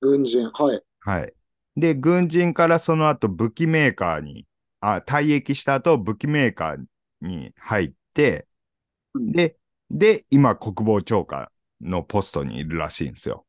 [0.00, 0.82] 軍人、はい。
[1.00, 1.35] はい。
[1.76, 4.46] で、軍人からその後武器メーカーに、
[4.80, 6.84] あ、退役した後武器メーカー
[7.20, 8.46] に入って、
[9.14, 9.56] うんで、
[9.90, 11.48] で、今国防長官
[11.80, 13.46] のポストにいるらしいんですよ。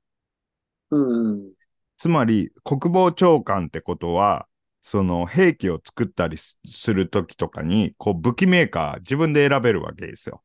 [0.92, 1.54] うんうん。
[1.98, 4.48] つまり、国防長官ってことは、
[4.82, 10.44] その兵器を作ったりすするときとかに、こう武器メーカー自分で選べるわけですよ。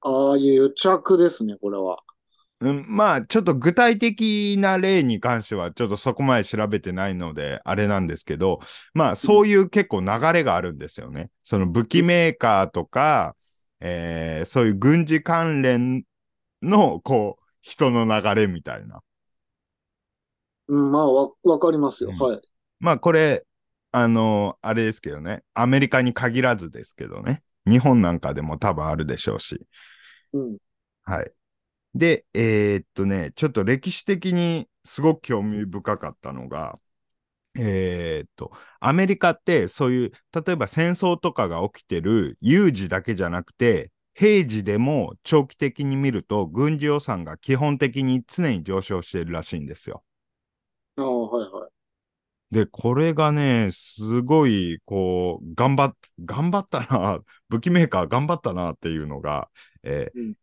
[0.00, 2.02] ああいう着ですね、これは。
[2.60, 8.58] うん、まあ、ちょっと具体的な例に関しては、ちょっとそこまで調べてないので、あれなんですけど、
[8.94, 11.30] まあ、そういう結構流れがあるんですよね。
[11.44, 13.36] その武器メーカーとか、
[13.80, 16.02] えーそういう軍事関連
[16.62, 19.02] の、こう、人の流れみたいな。
[20.68, 22.10] うん、まあ、わ、わかりますよ。
[22.10, 22.40] うんはい。
[22.80, 23.44] まあ、これ、
[23.90, 29.66] あのあれですけどね、アメリカに限らずですけどね、日本なんかでも多分あるでしょうし。
[30.32, 30.58] うん。
[31.04, 31.32] はい。
[31.98, 36.78] で、えーっとね、ちょっと歴史的にすごく興味深かったのが、
[37.58, 40.12] えーっと、アメリカってそういう、
[40.46, 50.04] 例えば戦争とかが起きてる有事だけじゃなくて、平時でも長期的に見ると軍事予算が基本的に常に上昇しているらしいんですよ。
[50.96, 51.70] ああ、はいはい。
[52.50, 57.18] で、これがね、すごい、こう、頑張っ、頑張ったな、
[57.50, 59.50] 武器メーカー頑張ったなっていうのが、
[59.82, 60.34] えーうん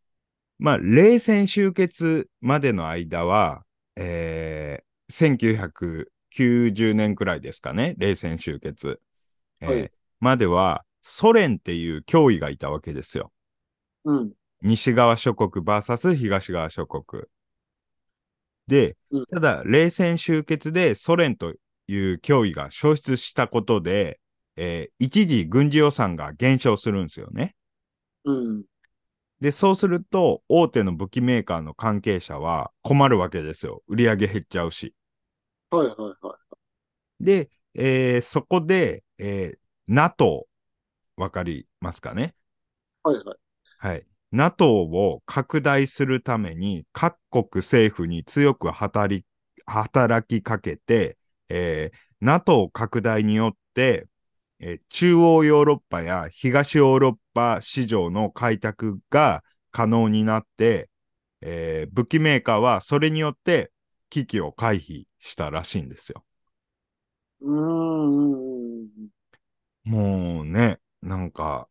[0.58, 3.64] まあ、冷戦終結までの間は、
[3.96, 9.00] えー、1990年くらいですかね、冷戦終結。
[9.62, 9.92] えーはい
[10.22, 13.32] までは、ソ連っていう脅威がいたわけですよ。
[14.06, 14.32] うん。
[14.62, 17.24] 西側諸国 VS 東側諸国。
[18.66, 21.54] でうん、ただ、冷戦終結でソ連と
[21.88, 24.20] いう脅威が消失したことで、
[24.56, 27.56] えー一時軍事予算が減少するんですよね。
[28.24, 28.64] うん。
[29.42, 33.84] で、そうすると、大手の武器メーカーの関係者は困るわけですよ。
[33.88, 34.94] 売り上げ減っちゃうし。
[35.72, 36.38] はいはいは
[37.20, 40.48] で、えーそこで、えー NATO、
[41.18, 42.34] わかりますかね？
[43.06, 43.10] い。
[43.10, 43.38] はいはい。
[43.78, 44.08] はい。
[44.32, 49.26] NATO を拡大するために各国政府に強く働き
[49.66, 51.18] 働きかけて、
[51.50, 54.08] えー、NATO 拡大によって、
[54.60, 60.90] えー、中央ヨーロッパや東ヨーロッパ市場の開拓が可能になって、
[61.42, 63.72] えー、武器メーカーはそれによって
[64.10, 66.24] 危機を回避したらしいんですよ。
[67.42, 68.86] うん。
[69.84, 71.68] もうね、なんか、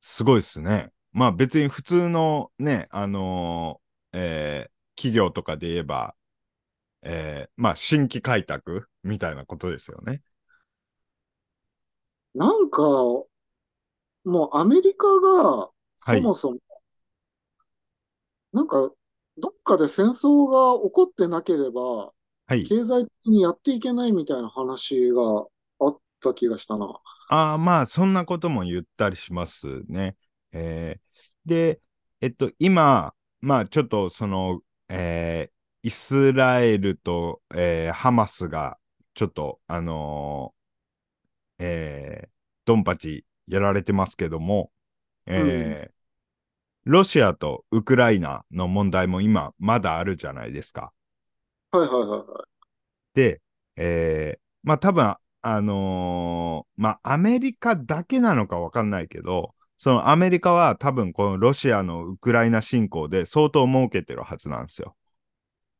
[0.00, 0.90] すごいっすね。
[1.12, 6.14] まあ別に普通のね、あのー、えー、企業とかで言えば、
[7.02, 10.22] えー、まあ新規開拓みたいなことですよね。
[12.34, 13.26] なんか、も
[14.24, 16.58] うアメリカがそもそも、
[18.52, 18.90] なんか、
[19.38, 22.12] どっかで戦争が起こってなければ、
[22.46, 22.64] はい。
[22.64, 25.46] 経済的にやっていけないみたいな話が
[25.78, 27.00] あった気がしたな。
[27.28, 30.16] ああ、まあそんなことも言ったりしますね。
[30.52, 31.80] えー、で、
[32.20, 38.78] えっと、今、まあちょっとその、えー、イスラエルと、えー、ハマスが、
[39.14, 40.59] ちょっと、あのー、
[41.60, 42.28] えー、
[42.64, 44.70] ドンパチやられてますけども、
[45.26, 45.92] えー、
[46.84, 50.92] ロシアとウクライナの問題も今まだあるじゃないですか。
[51.70, 52.26] はいはいはいはい。
[53.14, 53.42] で、
[53.76, 64.96] えー、まあ多分、あのーまあアメリカだけなのかわかんないけど、そのアメリカは多分このロシアのウクライナ侵攻で相当儲けてるはずなんですよ。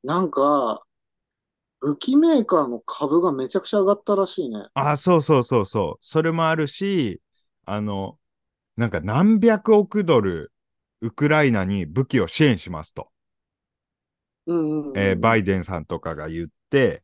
[0.02, 0.82] なんか、
[1.82, 4.68] 武器メーカーの株がめちゃくちゃ上がったらしいね。
[4.74, 5.98] あ、そうそうそうそう。
[6.00, 7.20] それもあるし、
[7.64, 8.18] あの、
[8.76, 10.52] なんか何百億ドル
[11.02, 13.10] ウクライナに武器を支援しますと。
[14.46, 17.02] うんうんうんえーバイデンさんとかが言って、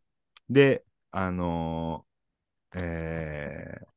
[0.51, 3.89] で、あのーえー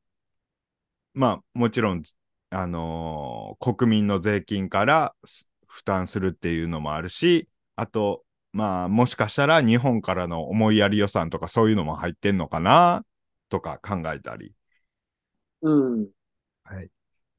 [1.13, 2.04] まあ、もちろん、
[2.52, 13.06] あのー国民の税金からす負担するっていうのもあるし、あと、まあ、もしかしたら日本からの思いやり予算とかそういうのも入ってんのかな
[13.50, 14.54] とか考えたり。
[15.62, 16.10] うん。
[16.64, 16.92] はい。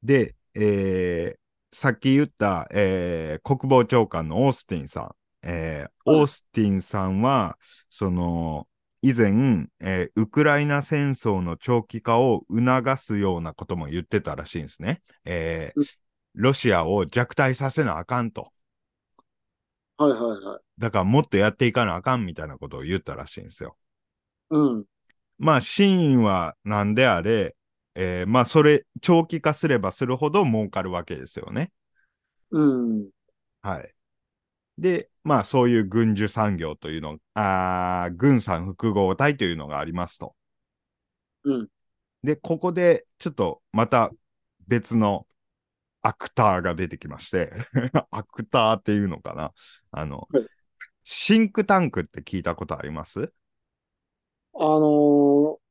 [0.03, 1.41] で、えー
[1.73, 5.47] さっき言った、えー国防長官のオースティンさん。
[5.47, 7.57] えーはいオースティンさんは、
[7.89, 8.67] その、
[9.01, 15.01] 以前、えーウクライナ戦争の長期化を促すようなことも言ってたらしいんですね。
[15.25, 15.85] えーうん
[16.35, 18.53] ロシアを弱体させなあかんと。
[19.97, 20.61] はいはいはい。
[20.77, 23.77] だからもっとやっていかなあかんみたいなことを言ったらしいんですよ。
[24.49, 24.85] うん。
[25.37, 27.55] まあ、真意はなんであれ、
[27.95, 31.71] えーまあ、それ、長期化すればするほど儲かるわけですよね。
[32.51, 33.11] うん。
[33.61, 33.93] はい。
[34.77, 40.35] で、まあ、そういう軍需産業というの、あー軍産複合体というのがありますと。
[41.43, 41.69] うん。
[42.23, 44.11] で、ここで、ちょっと、また
[44.67, 45.27] 別の
[46.01, 47.51] アクターが出てきまして、
[48.11, 49.53] アクターっていうのかな？
[49.91, 50.47] あの、はい。
[51.03, 53.33] シンクタンクって聞いたことあります？
[54.53, 55.61] あのー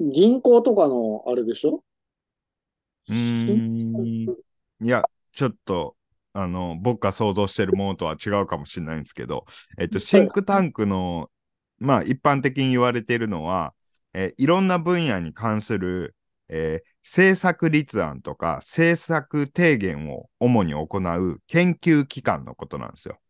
[0.00, 1.84] 銀行とかのあれでしょ？
[3.08, 4.32] うーん。
[4.82, 5.96] いや、ちょっと、
[6.32, 9.46] あの、僕が想像してるものとは違うかもしれないんですけど、
[9.78, 11.30] えっと、シンクタンクの、
[11.78, 13.74] まあ、一般的に言われているのは、
[14.14, 16.14] えーいろんな分野に関する、
[16.48, 23.20] えー政策立案とか政策提言を主に行う研究機関のことなんですよ。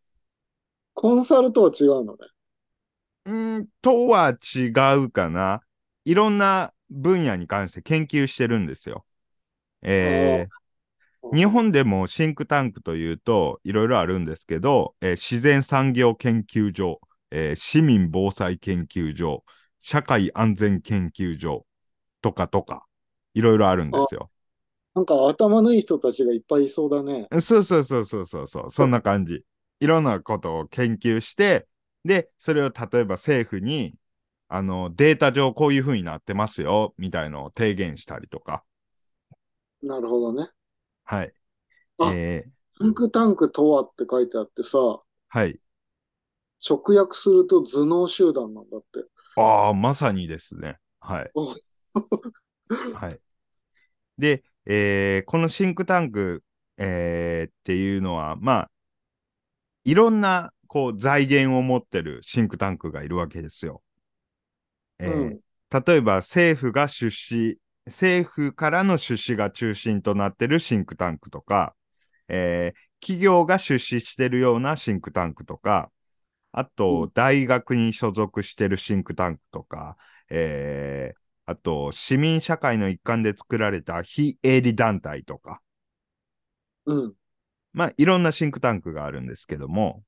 [0.95, 2.27] コンサルとは違うのね。
[3.25, 5.61] うーん、とは違うかな。
[6.05, 9.05] いろんな分野に関して研究してるんですよ。
[9.81, 10.55] えー
[11.33, 17.01] 日本でもシンクタンクというといろいろあるんですけど、えー自然産業研究所、
[17.31, 19.43] えー市民防災研究所、
[19.79, 21.65] 社会安全研究所
[22.21, 22.85] とかとか、
[23.35, 24.31] いろいろあるんですよ。
[24.93, 27.31] なんか頭のいい人たちがいっぱいいそうだね。
[27.41, 29.43] そうそうそうそうそうそう、そんな感じ。
[29.79, 31.67] いろんなことを研究して、
[32.03, 33.95] で、それを例えば政府に、
[34.47, 38.63] あの、データ上こういう風になってますよ、みたいのを提言したりとか。
[39.81, 40.49] なるほどね。
[41.05, 41.33] はい。
[41.99, 44.79] あえーシンクタンクとはって書いてあってさ、
[45.29, 45.59] はい。
[46.59, 49.05] 直訳すると頭脳集団なんだって。
[49.35, 50.79] ああ、まさにですね。
[50.99, 51.33] はい。
[51.35, 51.55] お
[52.91, 53.21] はい。
[54.17, 56.43] で、えーこのシンクタンク、
[56.77, 58.71] えーっていうのは、まあ、
[59.85, 63.81] いろんなこう財源を持ってるシンクタンクがいるわけですよ。
[64.99, 65.41] えーうん。
[65.87, 71.75] 例えば政府が出資、政府からの出資が中心となってるシンクタンクとか、
[72.29, 75.91] えー企業が出資してるようなシンクタンクとか、
[76.53, 79.97] あうとん、大学に所属してるシンクタンクとか、
[80.29, 85.61] えーあと、市民社会の一環で作られた非営利団体とか、
[86.85, 87.15] うん。
[87.73, 90.03] まあ、いろんなシンクタンクがあるんですけども、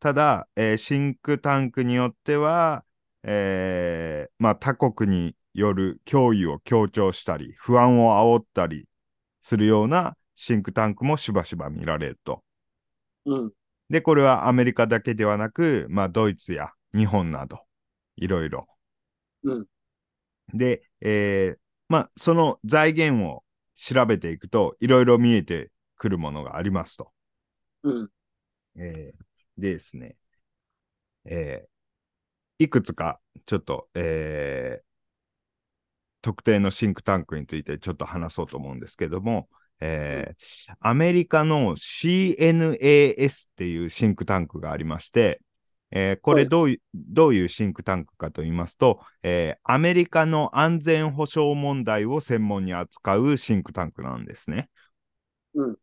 [0.00, 2.84] ただ、えーシンクタンクによっては、
[3.24, 8.88] えーまあ、他国による脅威を強調したり、不安を煽ったり
[9.42, 12.44] するようなシンクタンクもしばしば見られると。
[13.24, 13.52] うん。
[13.90, 17.60] で、これはアメリカだけではなく、まあ、ドイツや日本など、
[18.16, 18.66] いろいろ。
[19.44, 19.68] うん。
[20.52, 27.12] で、えーまあ、その財源を調べていくと、いろいろ見えてくるものがありますと。
[27.82, 28.10] うん。
[28.76, 29.22] えー
[29.58, 30.16] でですね、
[31.24, 31.72] えー
[32.58, 34.84] いくつか、ちょっと、えー
[36.20, 39.48] 特定のシンクタンクについてちょっと話そうと思うんですけども、
[39.80, 45.40] えーアメリカの CNAS っていうシンクタンクがありまして、
[45.92, 54.68] えーこはいれどういう、どういうシンクタンクかと言いますと、えーアメリカの安全保障問題を専門に扱うシンクタンクなんですね。
[55.54, 55.76] うん。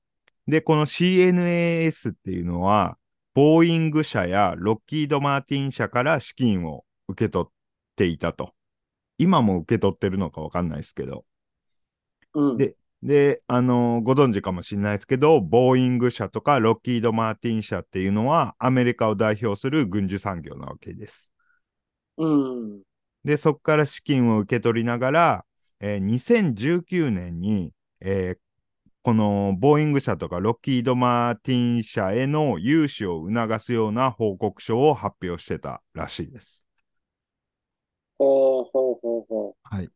[0.48, 2.98] で、この CNAS っていうのは、
[3.34, 7.52] ボーイング社やロッキード・マーティン社から資金を受け取っ
[7.96, 8.54] ていたと。
[9.18, 11.26] 今も受け取ってるのかわかんないですけど。
[12.34, 12.58] うん。
[12.58, 21.32] でで、あのーご存知かもしれないですけど、ボーイング社とかロッキード・マーティン社っていうのは、アメリカを代表する軍需産業なわけです。
[22.18, 22.84] うん。
[23.24, 25.46] で、そこから資金を受け取りながら、
[25.82, 28.40] えー2019年に、えー
[29.04, 36.68] このボーイング社とかロッキード・マーティン社への融資を促すような報告書を発表してたらしいです。
[38.18, 39.90] ほうほうほうほはい。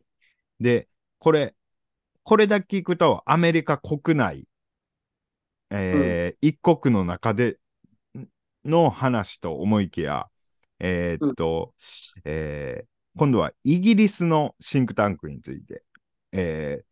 [0.60, 0.90] で、
[1.20, 1.56] これ、
[2.24, 4.46] これだけ聞くと、アメリカ国内、
[5.70, 7.60] えー一国の中で
[8.66, 10.28] の話と思いきや、
[10.80, 11.74] えーっと、
[12.26, 15.84] えー今度はイギリスのシンクタンクについて、
[16.32, 16.86] えー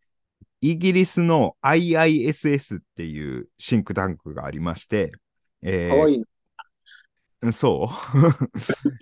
[0.62, 5.12] イギリスの IISS っていうシンクタンクがありまして、
[5.64, 5.88] えう。
[5.88, 6.24] ーかわいい
[7.54, 7.90] そう、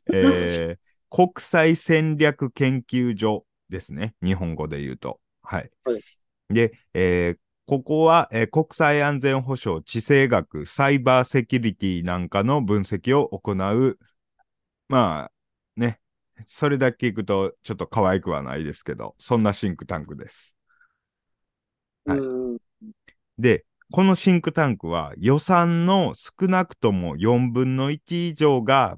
[0.15, 0.79] えー
[1.11, 4.13] 国際戦略研究所ですね。
[4.21, 5.19] 日本語で言うと。
[5.41, 5.71] はい。
[5.83, 6.18] はい
[6.49, 13.99] で、えーここは、えー国際安全保障、地政学、サイバーセキュリティなんかの分析を行う、
[14.87, 15.31] まあ、
[15.79, 15.99] ね、
[16.47, 20.57] それだけ聞くとちょっと可愛くはないですけど、そんなシンクタンクです。
[22.05, 22.57] はいうん。
[23.37, 28.97] で、このシンクタンクは予算の少なくとも4分の1以上が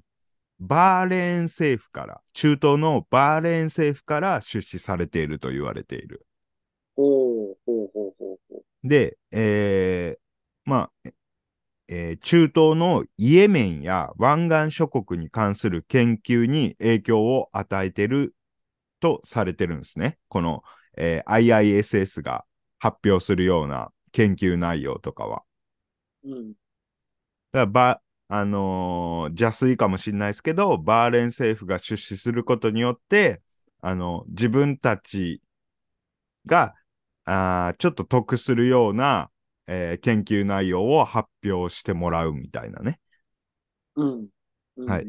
[0.59, 6.25] バーレーン政府から、中東のバーレーン政府から出資されていると言われている。
[7.01, 8.87] ほうほうほうほうほう。
[8.87, 10.19] で、えー
[10.69, 11.09] まあ、
[11.89, 18.35] えー中東のイエメンや湾岸諸国に関する研究に影響を与えている
[18.99, 20.19] とされてるんですね。
[20.29, 20.63] この、
[20.97, 22.45] えー IISS が
[22.79, 25.43] 発表するような研究内容とかは。
[26.23, 26.53] うん。
[26.53, 33.41] だからば、あのー邪推かもしれないですけど、バーレーン政府が出資することによって、
[33.81, 35.41] あの、自分たち
[36.45, 36.73] が、
[37.31, 39.31] あーちょっと得するような、
[39.67, 42.99] えー研究内容を発表してもらうみたいなね。
[43.95, 44.29] うん。
[44.77, 45.07] うんはい。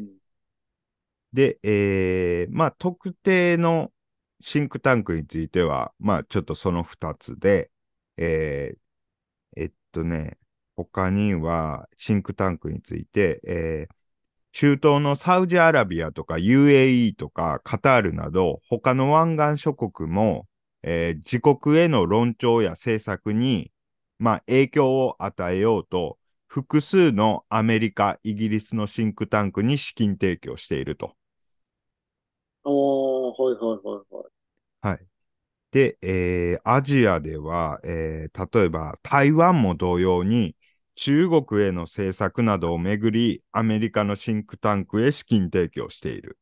[1.33, 3.91] で、えーまあ、特定の
[4.39, 7.71] シンクタンクについては、まあ、ちょっとその2つで、
[8.17, 8.79] えー
[9.57, 10.37] えっとね、
[10.77, 13.95] 他には、シンクタンクについて、えー
[14.53, 20.47] 中東のサウジアラビアとか UAE とかカタールなど、他の湾岸諸国も、
[20.83, 23.71] えー自国への論調や政策に、
[24.19, 26.17] まあ、影響を与えようと、
[26.47, 31.15] 複数のアメリカ、イギリスのシンクタンクに資金提供していると。
[32.65, 34.31] ああ、はいはいはいはい。
[34.81, 35.07] はい。
[35.71, 40.55] で、えーアジアでは、えー例えば台湾も同様に、
[40.95, 46.39] 中国への政策などをめぐり、アメリカのシンクタンクへ資金提供している。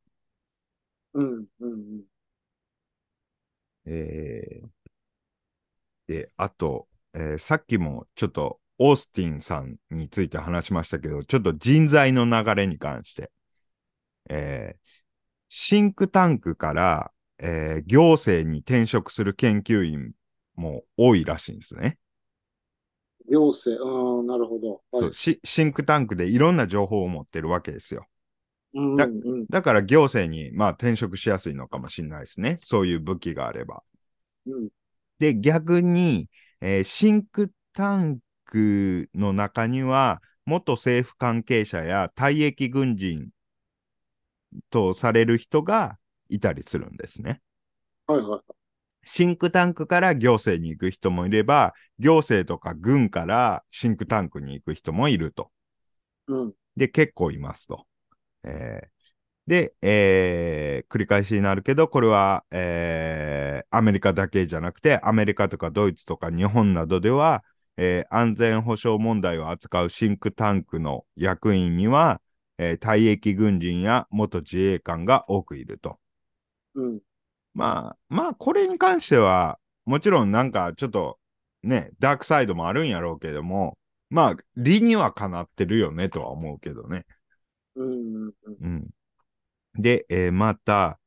[1.13, 2.03] うん、うん、
[3.85, 4.81] えー
[6.07, 13.31] で、あと、えーさっきもちょっとオースティンさんについて話しましたけど、ちょっと人材の流れに関して、
[14.29, 14.79] えー
[15.49, 20.13] シンクタンクから、えー行政に転職する研究員
[20.55, 21.97] も多いらしいんですね。
[23.27, 23.33] うん。
[23.33, 24.81] 行政、ああ、なるほど。
[24.91, 25.13] はいそう。
[25.13, 28.07] シシンクタンクでいろんな情報を持ってるわけですよ。
[28.73, 32.57] うん、だうん、だから行政に、まあ、転職しやすいのかもしれないですね。
[32.61, 33.83] そういう武器があれば。
[34.45, 34.69] うん。
[35.19, 36.29] で、逆に、
[36.61, 43.29] えーシンクタンクの中には、元政府関係者や退役軍人
[44.69, 45.97] とされる人が
[46.29, 47.41] いたりするんですね。
[48.07, 48.41] はいはい。
[49.03, 55.51] シンクタンクから行政に行く人もいれば、行政とか軍からシンクタンクに行く人もいると。
[56.27, 56.53] うん。
[56.77, 57.85] で、結構いますと。
[58.43, 58.89] えー
[59.47, 67.43] で、えー繰り返しになるけど、これは、えーアメリカだけじゃなくて、アメリカとかドイツとか日本などでは、
[67.77, 72.21] えー安全保障問題を扱うシンクタンクの役員には、
[72.57, 75.99] えー退役軍人や元自衛官が多くいると。
[76.75, 77.01] うん。
[77.53, 81.19] まあ、まあ、これに関しては、もちろんなんかちょっと
[81.63, 83.77] ね、ダークサイドもあるんやろうけども、
[84.09, 87.05] まあ、理にはかなってるよねとは思うけどね。
[87.75, 88.27] うん。
[88.27, 88.33] うん。
[88.61, 88.89] うん。
[89.75, 90.99] で、えーまた、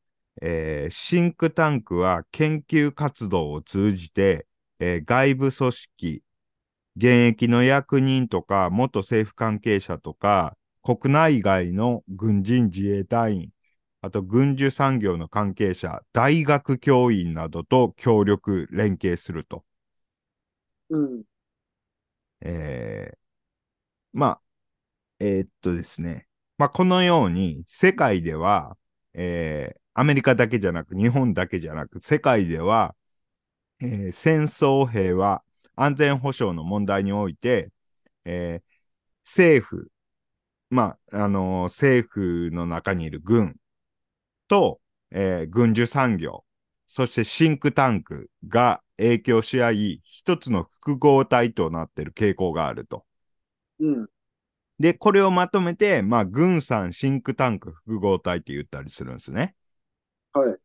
[0.42, 4.46] えーシンクタンクは研究活動を通じて、
[4.80, 6.24] えー外部組織、
[6.96, 13.52] 現役の役人とか、元政府関係者とか、国内外の軍人自衛隊員、
[14.02, 19.64] あと軍需産業の関係者、大学教員などと協力、連携すると。
[20.88, 21.24] うん。
[22.40, 23.18] えー
[24.12, 24.42] まあ、
[25.20, 26.28] えーっとですね。
[26.58, 28.76] まあ、このように、世界では、
[29.14, 32.96] えーアメリカだけじゃなく、日本だけじゃなく、世界では、
[33.80, 35.44] えー戦争平和、
[35.76, 37.72] 安全保障の問題において、
[38.24, 38.64] えー
[39.24, 39.90] 政府、
[40.70, 43.56] まあ、あのー政府の中にいる軍
[44.48, 44.80] と、
[45.12, 46.44] えー軍需産業、
[46.88, 53.06] そしてシンクタンクが影響し合い、一つの複合体となっている傾向があると。
[53.78, 54.08] うん。
[54.78, 59.54] で、これをまとめて、まあ、軍産シンクタンク複合体って言ったりするんですね。
[60.32, 60.58] はい。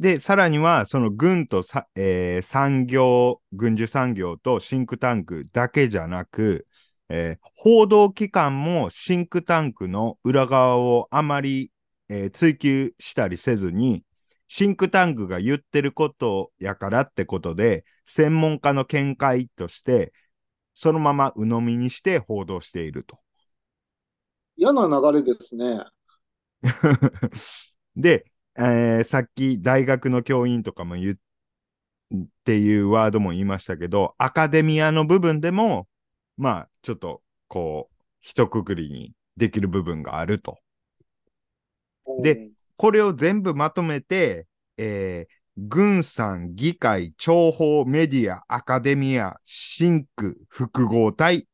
[0.00, 6.66] で、さらには、その軍とさ、えー産業、軍需産業とシンクタンクだけじゃなく、
[7.08, 11.70] えー報道機関もシンクタンクの裏側をあまり、
[12.08, 14.04] えー追求したりせずに、
[14.48, 20.12] シンクタンクが言ってることやからってことで、専門家の見解として、
[20.74, 23.18] そのまま鵜呑みにして報道していると。
[24.56, 25.84] 嫌な流れですね。
[27.96, 28.24] で、
[28.56, 31.20] えーさっき大学の教員とかも言う
[32.16, 35.88] っていうワードも言いましたけど、アカデミアの部分でも、
[36.36, 40.58] まあ、ちょっと、こう、一括りにできる部分があると。
[42.18, 44.46] でこれを全部まとめて、
[44.76, 51.46] えー軍産、議会、諜報、メディア、アカデミア、シンク、複合体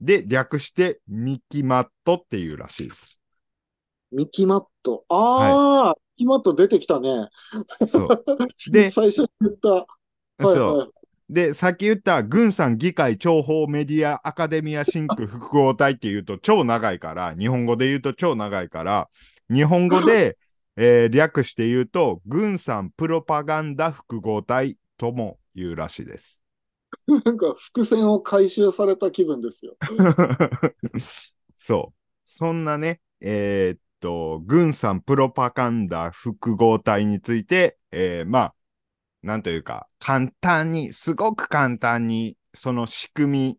[0.00, 3.20] で略してミキマットっていうらしいです。
[4.12, 5.04] ミキマット。
[5.08, 7.28] ああ、ミキマット出てきたね。
[7.86, 8.24] そう。
[8.70, 9.68] で最初に言った。
[9.68, 9.86] はい
[10.38, 10.78] そう。
[10.78, 10.88] はい。
[11.28, 19.08] で、さっき言った軍産、議会、諜報、メディア、アカデミア、シンク、複合体って言うと超長いから、日本語で言うと超長いから、
[19.50, 20.36] 日本語で、
[20.76, 26.42] えー略して言うと、軍産プロパガンダ複合体とも言うらしいです。
[27.24, 29.76] なんか伏線を回収された気分ですよ。
[31.56, 31.98] そう。
[32.24, 38.54] そんなね、えーっと、軍産プロパガンダ複合体について、えーまあ、
[39.22, 43.58] なんというか、簡単に、すごく簡単に、その仕組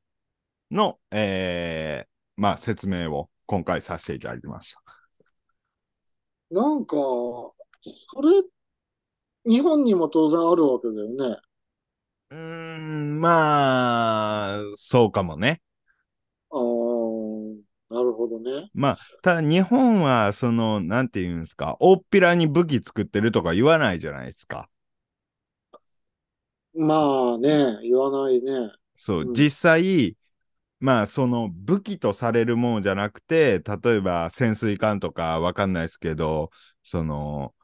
[0.71, 5.04] みの、えーまあ、説明を今回させていただきました。
[6.49, 7.55] なんか、そ
[8.21, 8.41] れ、
[9.45, 11.39] 日本にも当然あるわけだよね。
[12.29, 15.61] うーん、まあ、そうかもね。
[16.49, 16.59] ああ、
[17.93, 18.71] なるほどね。
[18.73, 24.69] まあ、ただ日本は、その、なんていうんですか、大っぴらに武器作ってるとか言わないじゃないですか。
[26.75, 28.71] まあね、言わないね。
[28.97, 30.15] そう、うん実際、
[30.85, 36.51] まあ、その武器とされるものじゃなくて、例えば潜水艦とかわかんないですけど、
[36.83, 37.55] その、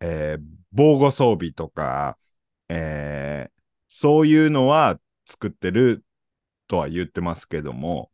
[0.00, 0.42] えー
[0.74, 2.16] 防護装備とか、
[2.68, 6.04] えーそういうのは作ってる
[6.68, 8.12] とは言ってますけども、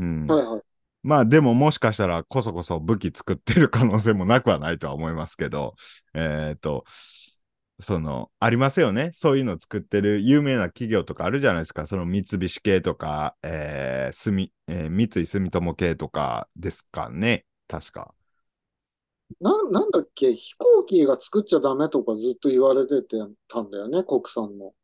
[0.00, 0.26] うん。
[0.26, 0.62] はいはい。
[1.04, 5.76] まあでももしかしたらこそこそ武器作ってる可能性もなくはないとは思いますけど、
[6.14, 6.84] えっ、と、
[7.80, 9.10] その、ありますよね。
[9.12, 11.86] そういうの作ってる有名な企業とかあるじゃないですか。
[11.86, 17.44] その三菱系とか、えー、住えー三井住友系とかですかね。
[17.68, 18.14] 確か。
[19.40, 23.16] な、なんだっけ、飛行機が作っちゃダメとかずっと言われてて
[23.48, 24.74] たんだよね、国産の。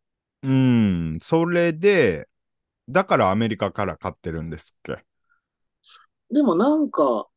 [0.43, 2.28] うん、それで、
[2.88, 5.05] だからアメリカから買ってるんですっけ。
[6.30, 7.28] でもなんか、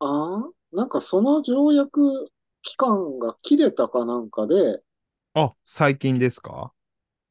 [0.00, 2.30] ああ、なんかその条約
[2.62, 4.80] 期間が切れたかなんかで、
[5.34, 6.72] あ、最近ですか？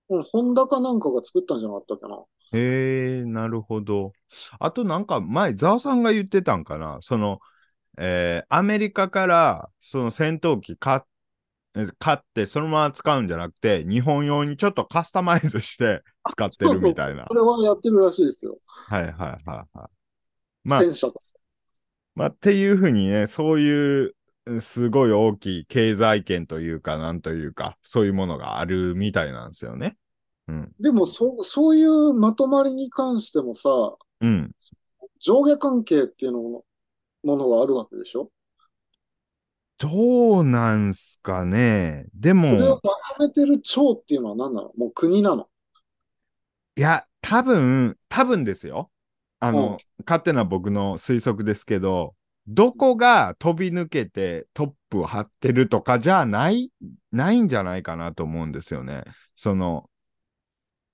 [0.09, 2.17] うんホンダかなんかが作ったんじゃなかったっけな。
[2.53, 4.11] へえ、なるほど。
[4.59, 6.97] あとなんか前、ザワさんが言ってたんかな？
[7.01, 7.39] その、
[7.97, 11.01] えーアメリカからその戦闘機買っ
[11.77, 17.23] え買ってそのまま使うんじゃなくて、日本用にちょっとカスタマイズして使ってるみたいな。
[17.25, 18.57] これはやってるらしいですよ。
[18.65, 19.67] はいはいはいはい。
[20.65, 20.81] まあ。
[22.13, 24.13] まあ、っていうふうにね、そういううん
[24.59, 29.97] すごい大きい経済圏というか、なんというか、そういうものがあるみたいなんですよね。
[30.47, 30.71] うん。
[30.79, 33.69] でもそ、そういうまとまりに関してもさ、
[34.21, 34.51] うん。
[35.19, 36.65] 上下関係っていうのも
[37.23, 38.31] ものがあるわけでしょ？
[39.77, 42.05] どうなんすかね。
[42.15, 44.71] でこれをも、まとめてる長っていうのは何なの？
[44.75, 45.47] もう国なの？
[46.75, 48.89] いや、多分、多分ですよ。
[49.39, 52.15] あの、勝手な僕の推測ですけど、
[52.53, 56.71] どこが飛び抜けてトップを張ってるとかじゃない、
[57.11, 59.03] ないんじゃないかなと思うんですよね。
[59.35, 59.89] その、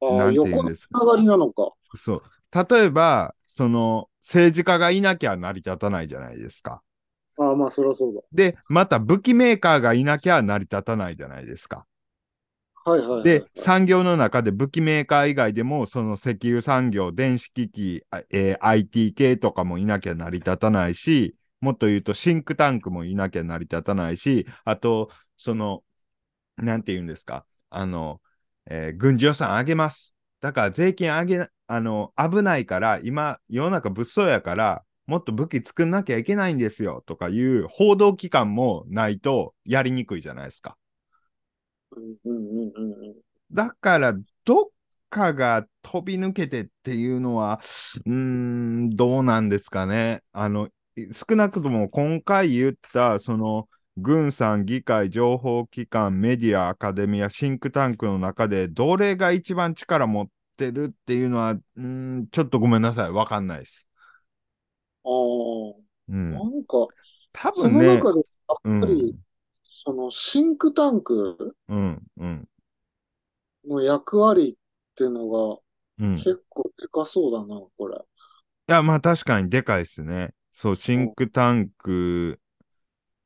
[0.10, 1.72] なんて言うん横のですつながりなのか。
[1.96, 2.24] そう。
[2.74, 6.82] 例えば、その、政治家がいなきゃ成り立たないじゃないですか。
[7.38, 8.22] ああ、まあ、そりゃそうだ。
[8.32, 11.86] で、また武器メーカーがいなきゃ成り立たないじゃないですか。
[12.86, 13.42] はいはいはい、はい。
[13.42, 25.84] で、産業の中で武器メーカー以外でも、その石油産業、電子機器、あえー IT 系とかもいなきゃ成り立たないし、もっと言うとシンクタンクもいなきゃ成り立たないし、あと、その、
[26.58, 28.22] なんて言うんですか、あの、
[28.66, 30.16] えー軍事予算上げます。
[30.42, 40.78] だから税金上げ、あの、危ないから、今、世の中物騒やから、もっと武器作んなきゃいけないんですよとかいう報道機関もないとやりにくいじゃないですか。
[41.96, 43.16] うんうんうんうんうん。
[43.52, 44.14] だから、
[44.46, 44.70] どっ
[45.10, 47.60] かが飛び抜けてっていうのは、
[48.06, 50.24] うーん、どうなんですかね。
[50.34, 50.70] あの、
[51.14, 60.28] 少なくとも今回言った、その、軍産、議会、情報機関、メディア、アカデミア、シンクタンクの中で、どれが一番力持っ
[60.58, 63.12] てるっていうのは、ん、ちょっとごめんなさい。
[63.12, 63.88] わかんないです。
[65.04, 65.12] ああ、
[66.10, 66.34] うん。
[66.34, 66.88] なんか、
[67.32, 69.16] 多その分ね、中で、やうんっぱり、
[69.64, 72.50] そのシンクタンクうん、うん、
[73.66, 74.56] の役割っ
[74.96, 75.60] ていうのが
[76.00, 76.18] うん。
[76.20, 77.98] い結構でかそうだな、これ。
[78.68, 80.34] や、まあ確かにでかいですね。
[80.60, 82.40] そう、シンクタンク、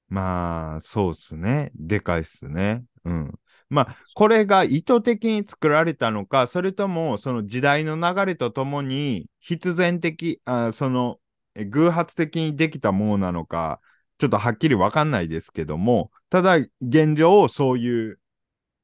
[0.09, 1.71] まあ、そうっすね。
[1.75, 2.84] でかいっすね。
[3.05, 3.39] うん。
[3.69, 11.21] まあ、これが意図的に作られたのか、それとも、その時代の流れとともに、必然的、あその、
[11.55, 13.79] え偶発的にできたものなのか、
[14.17, 18.19] ちょっとはっきりわかんないですけども、ただ、現状、そういう、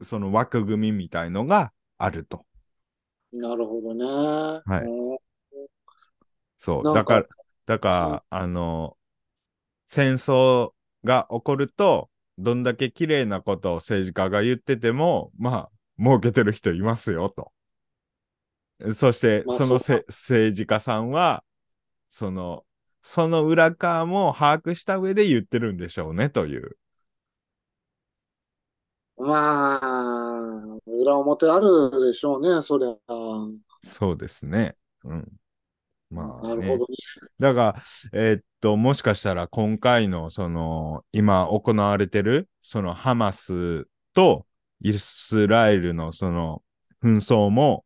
[0.01, 2.45] その枠組みみたいのがあると。
[3.33, 4.05] なるほどね。
[4.05, 5.17] はいうん
[6.57, 6.83] そう。
[6.83, 7.25] だから、
[7.67, 8.97] だから、あの、
[9.87, 10.71] 戦争
[11.03, 12.09] が起こると、
[12.39, 17.51] どんだけ綺麗なことを政治家が言ってても、まあ、儲けてる人いますよと。
[18.93, 21.43] そして、まあその政治家さんは、
[22.09, 22.63] その、
[23.01, 26.77] その裏側も把握した上で言ってるんでしょうねという。
[29.17, 32.95] まあ、裏表あるでしょうね、そりゃ。
[33.81, 34.75] そうですね。
[35.03, 35.27] うん。
[36.09, 36.95] まあ、ね、なるほどね。
[37.39, 37.83] だか
[38.13, 44.45] ら、えーっと、もしかしたら今回の、その、今行われてる、そのハマスと
[44.81, 46.63] イスラエルのその
[47.03, 47.85] 紛争も、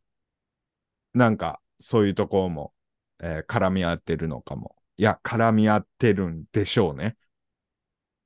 [1.14, 2.74] なんか、そういうところも、
[3.20, 4.76] えー絡み合ってるのかも。
[4.98, 7.18] いや、絡み合ってるんでしょうね。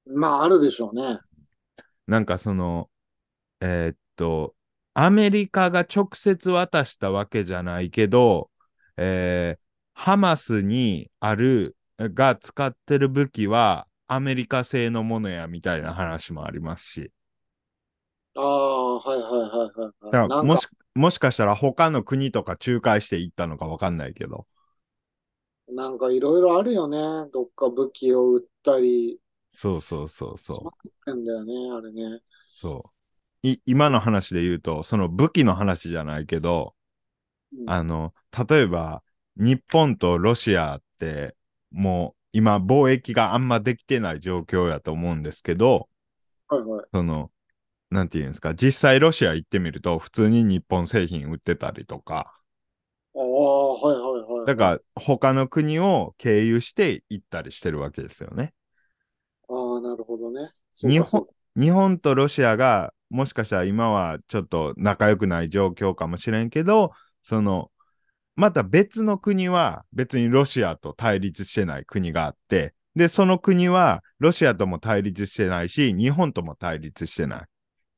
[0.06, 1.20] まあ、あるでしょうね。
[2.08, 2.90] なんかその、
[3.62, 4.56] えーっと、
[4.94, 8.52] アメリカが直接渡したわけじゃないけど、
[8.98, 9.65] えー
[9.96, 17.12] ハマスにある、が使ってる武器はアメリカ製のものやみたいな話もありますし、
[18.36, 24.46] ああ、はいはいはいはいだからもし、もしかしたら他の国とか仲介していったのかわかんないけど、
[25.68, 27.30] なんかいろいろあるよね。
[27.32, 29.20] どっか武器を売ったり、
[29.52, 30.74] そうそうそうそ
[31.06, 31.14] う。
[31.14, 32.22] んだよね、あれね。
[32.56, 32.92] そ
[33.44, 33.48] う。
[33.48, 36.76] い、今の話で言うと、その武器の話じゃないけど、
[37.54, 38.14] うんあの、
[38.50, 39.02] 例えば、
[39.38, 41.36] 日本とロシアって、
[41.72, 45.90] もう今貿易があんまできてない状況やと思うんですけど、
[46.48, 46.86] はいはい。
[46.94, 47.32] その、
[47.90, 52.34] なんていうんですか、実際ロシア行ってみると、普通に日本製品売ってたりとか、
[53.16, 54.46] ああ、はいはいはい。
[54.48, 58.54] だから他の国を経由して行ったりしてるわけですよね。
[59.48, 60.50] ああ、なるほどね。
[60.84, 66.92] 日本日本とロシアがもしかしたら今はちょっと仲良くない状況かもしれんけど、
[67.24, 67.72] その、
[68.36, 77.46] また別の国は別にロシアと対立してない国があって、で、その国はロシアとも対立してないし、日本とも対立してない。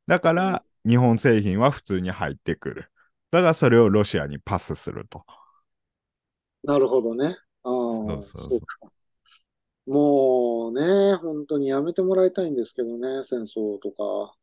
[0.08, 2.92] だから、日本製品は普通に入ってくる。
[3.32, 5.24] だからそれをロシアにパスすると。
[6.64, 7.38] なるほどね。
[7.64, 8.92] ああ、そうか。
[9.86, 14.36] もうね、本当にやめてもらいたいんですけどね、戦争とか。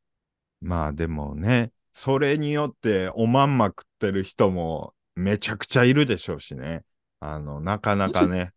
[0.61, 6.85] まあでもね、それによっておまんま食ってる人もめちゃくちゃいるでしょうしね。
[7.21, 8.53] あの、なかなかね。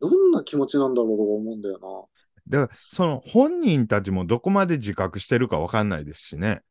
[0.00, 2.08] どんな気持ちなんだろうと思うんだよ
[2.48, 6.48] だから、その本人たちもどこまで自覚してるかわかんないですしね。
[6.48, 6.62] な。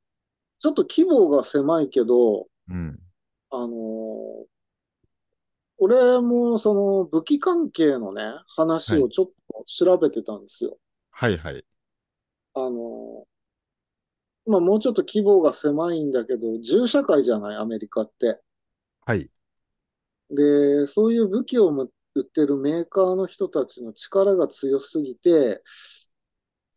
[0.59, 2.99] ちょっと規模が狭いけど、うん。
[3.49, 4.53] あのー
[5.79, 10.77] 俺もその武器関係のね、話をちょっと調べてたんですよ。
[11.11, 11.65] はいはい。
[12.53, 13.33] あのー
[14.45, 18.39] まあもうちょっと規模が狭いんだけど、銃社会じゃない、アメリカって。
[19.05, 19.29] はい。
[20.29, 25.63] で、そういう武器をむ売ってるメーカーの人たちの力が強すぎて、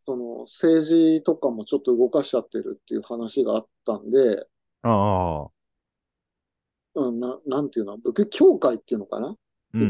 [0.07, 0.87] その政
[1.19, 4.47] 治とかもちょっと動かしちゃってるっていう話があったんで、
[4.83, 5.51] ああ。
[6.95, 9.37] うん、な、なんていうの、武器協会っていうのかな、うん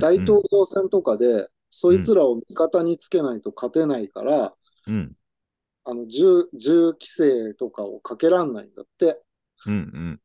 [0.01, 4.55] 大統領選とかで、そいつらを味方につけないと勝てないから、
[4.89, 5.17] うん。
[5.85, 9.23] あの、銃、銃規制とかをかけらんないんだって。
[9.67, 10.21] うんうん。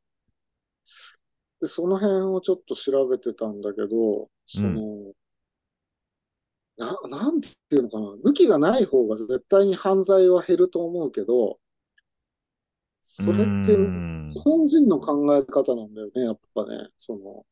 [1.61, 5.13] で、その辺をちょっと調べてたんだけど、その、
[6.77, 11.59] な、なんていうのかな、武器がない方が絶対に犯罪は減ると思うけど、
[13.01, 16.89] それって日本人の考え方なんだよね、やっぱね。
[16.97, 17.45] その、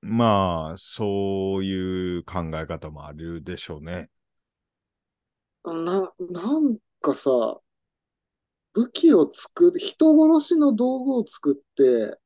[0.00, 4.08] まあ、そういう考え方もあるでしょうね。
[5.64, 7.60] な、なんかさ、
[8.74, 12.18] 武器を作る、人殺しの道具を作って、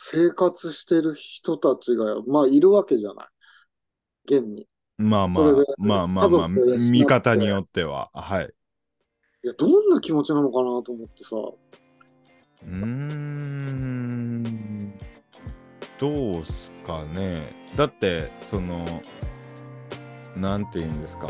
[0.00, 3.26] 生活してる人たちが、まあ、いるわけじゃない。
[4.36, 4.68] 現に。
[4.96, 5.44] まあまあ
[5.76, 8.08] まあまあ家まあ、見方によっては。
[8.14, 8.54] はい。
[9.42, 11.36] いや、どんな気持ちなのかなと思ってさ。
[11.36, 13.48] うーん。
[15.98, 17.52] どうすかね。
[17.76, 19.02] だって、その、
[20.36, 21.26] なんて言うんですか。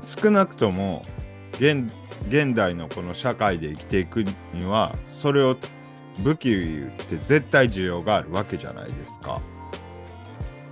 [0.00, 1.04] 少なくとも、
[1.58, 1.92] 現、
[2.28, 4.24] 現代のこの社会で生きていく
[4.54, 5.54] には、それを
[6.18, 9.40] 武器って絶対需要があるわけじゃないですか。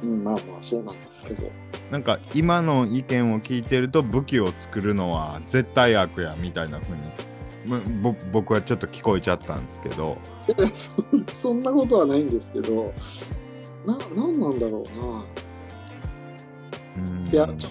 [0.03, 1.51] うん、まあまあ、そうなんですけど。
[1.91, 7.03] なんか今の意見を聞いてると武器を作るのは絶対悪やみたいな風に
[7.67, 10.17] まぼ僕はちょっと聞こえちゃったんですけど
[10.49, 10.93] いや そ
[11.35, 12.93] そんなことはないんですけど、
[13.87, 15.25] な、なんなんだろうな。
[16.97, 17.69] うーんいや、ちょっと、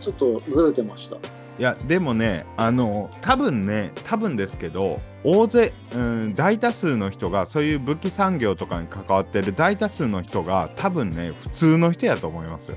[0.00, 1.16] ちょっとずれてました。
[1.58, 12.76] いやでもねあの多分ね多分ですけど大勢、うん、大多数の人がそういう武器産業とかに関わってる大多数の人が多分ね普通の人やと思いますよ。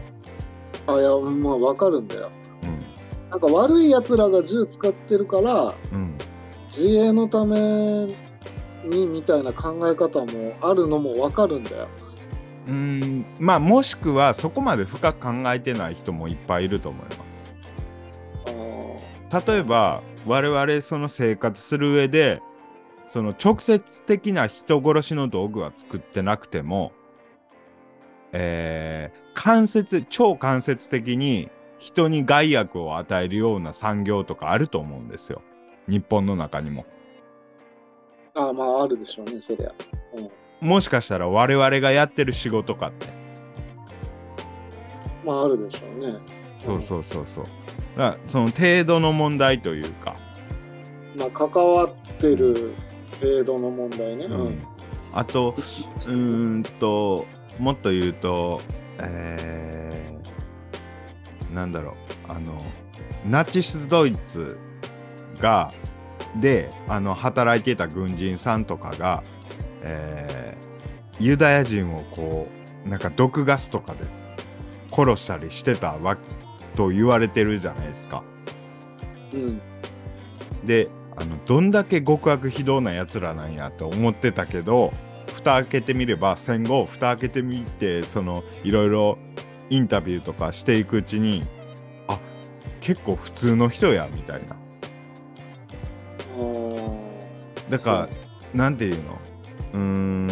[0.88, 2.32] あ、いや、まあ、わかるんだよ。
[2.64, 2.82] うん
[3.30, 6.18] なんか悪い奴らが銃使ってるから、うん、
[6.68, 7.58] 自衛のため
[8.84, 11.88] にみたいな考え方もあるのもわかるんだよ。
[12.68, 17.31] うーんまあもしくはそこまで深く考えてない人もいっぱいいると思います。
[19.32, 22.42] あ例えば我々その生活する上で
[23.08, 26.92] その直接的な人殺しの道具は作ってなくても、
[28.32, 35.42] えー間接超間接的に人に害悪を与えるような産業とかあると思うんですよ
[35.88, 36.86] 日本の中にも。
[38.36, 39.72] ああ、まあ、あるでしょうね、そりゃ。
[40.62, 43.08] うん、もしかしたら我々がやってる仕事かって
[45.26, 46.41] まあ、あるでしょうね。
[46.62, 47.46] そうそうそうそう。
[47.98, 50.16] だその程度の問題というか、
[51.16, 52.74] まあ、関わってる
[53.20, 54.26] 程度の問題ね。
[54.26, 54.64] ううんん。
[55.14, 57.26] あとうーんと
[57.60, 58.62] もっと言うと
[59.00, 62.64] えー、なんだろうあの
[63.26, 64.58] ナチスドイツ
[65.40, 65.74] が
[66.40, 69.24] であの働いていた軍人さんとかが、
[69.82, 70.72] えー
[71.22, 72.48] ユダヤ人をこ
[72.84, 74.06] うなんか毒ガスとかで
[74.92, 76.18] 殺したりしてたわ
[76.76, 78.24] と言われてるじゃないですか。
[79.34, 79.62] うん。
[80.66, 84.92] であのどんだけ極悪非道なやつらなんやと思ってたけど
[85.34, 89.18] 蓋開けてみれば戦後蓋開けてみてそのいろいろ
[89.70, 91.46] インタビューとかしていくうちに
[92.08, 92.20] あ
[92.80, 94.56] 結構普通の人やみたいな
[97.70, 98.10] だから
[98.54, 99.20] なんていうの？
[99.74, 99.80] うー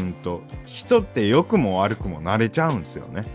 [0.09, 3.25] んと人って良くも悪くも慣れちゃうんですよね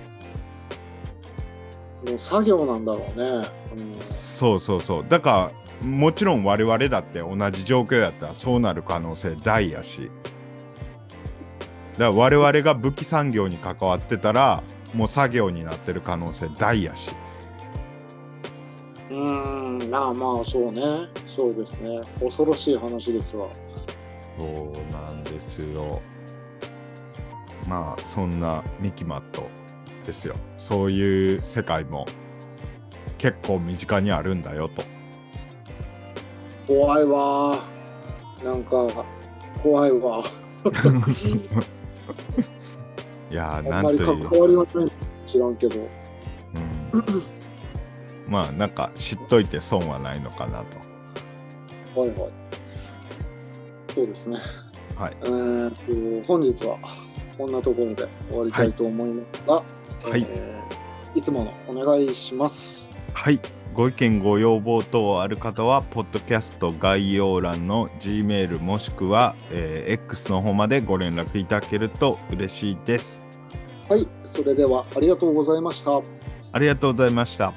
[2.07, 3.49] もう作業なんだろうね。
[3.77, 5.53] うんそうそうそうだか
[5.83, 10.11] らもちろん我々だって同じ状況やったらそうなる可能性大やし
[11.93, 17.15] だから我々が武器産業に関わってたらもう作業になってる可能性大やし
[19.11, 20.83] うーん、まあまあ、そうね。
[21.27, 22.01] そうですね。
[22.21, 23.49] 恐ろしい話ですわ。
[24.37, 26.03] そうなんですよ
[27.69, 29.49] まあそんなミキマット
[30.05, 32.07] ですよそういう世界も
[33.19, 34.83] 結構身近にあるんだよと
[36.67, 38.45] 怖いわー。
[38.45, 39.05] なんか、
[39.63, 40.25] 怖いわ。
[43.31, 44.93] いやーあんまりなんという関わりはない
[45.27, 45.81] 知らんけど。
[45.81, 47.23] うん、
[48.29, 52.01] まあなんか知っといて損はないのかなと。
[52.01, 52.33] はいはい。
[53.95, 54.39] そうですね。
[54.97, 55.17] はい。
[55.23, 56.79] えーと、本日は
[57.37, 62.91] こんなところで終わりたいと思いますが、はいえーいつものお願いします。
[63.13, 63.41] はい。
[63.73, 73.23] ご意見ご要望等ある方は、ポッドキャスト概要欄の Gmail もしくは、えー X の方までご連絡いただけると嬉しいです。
[73.89, 76.01] はい、それではありがとうございました。
[76.53, 77.55] ありがとうございました。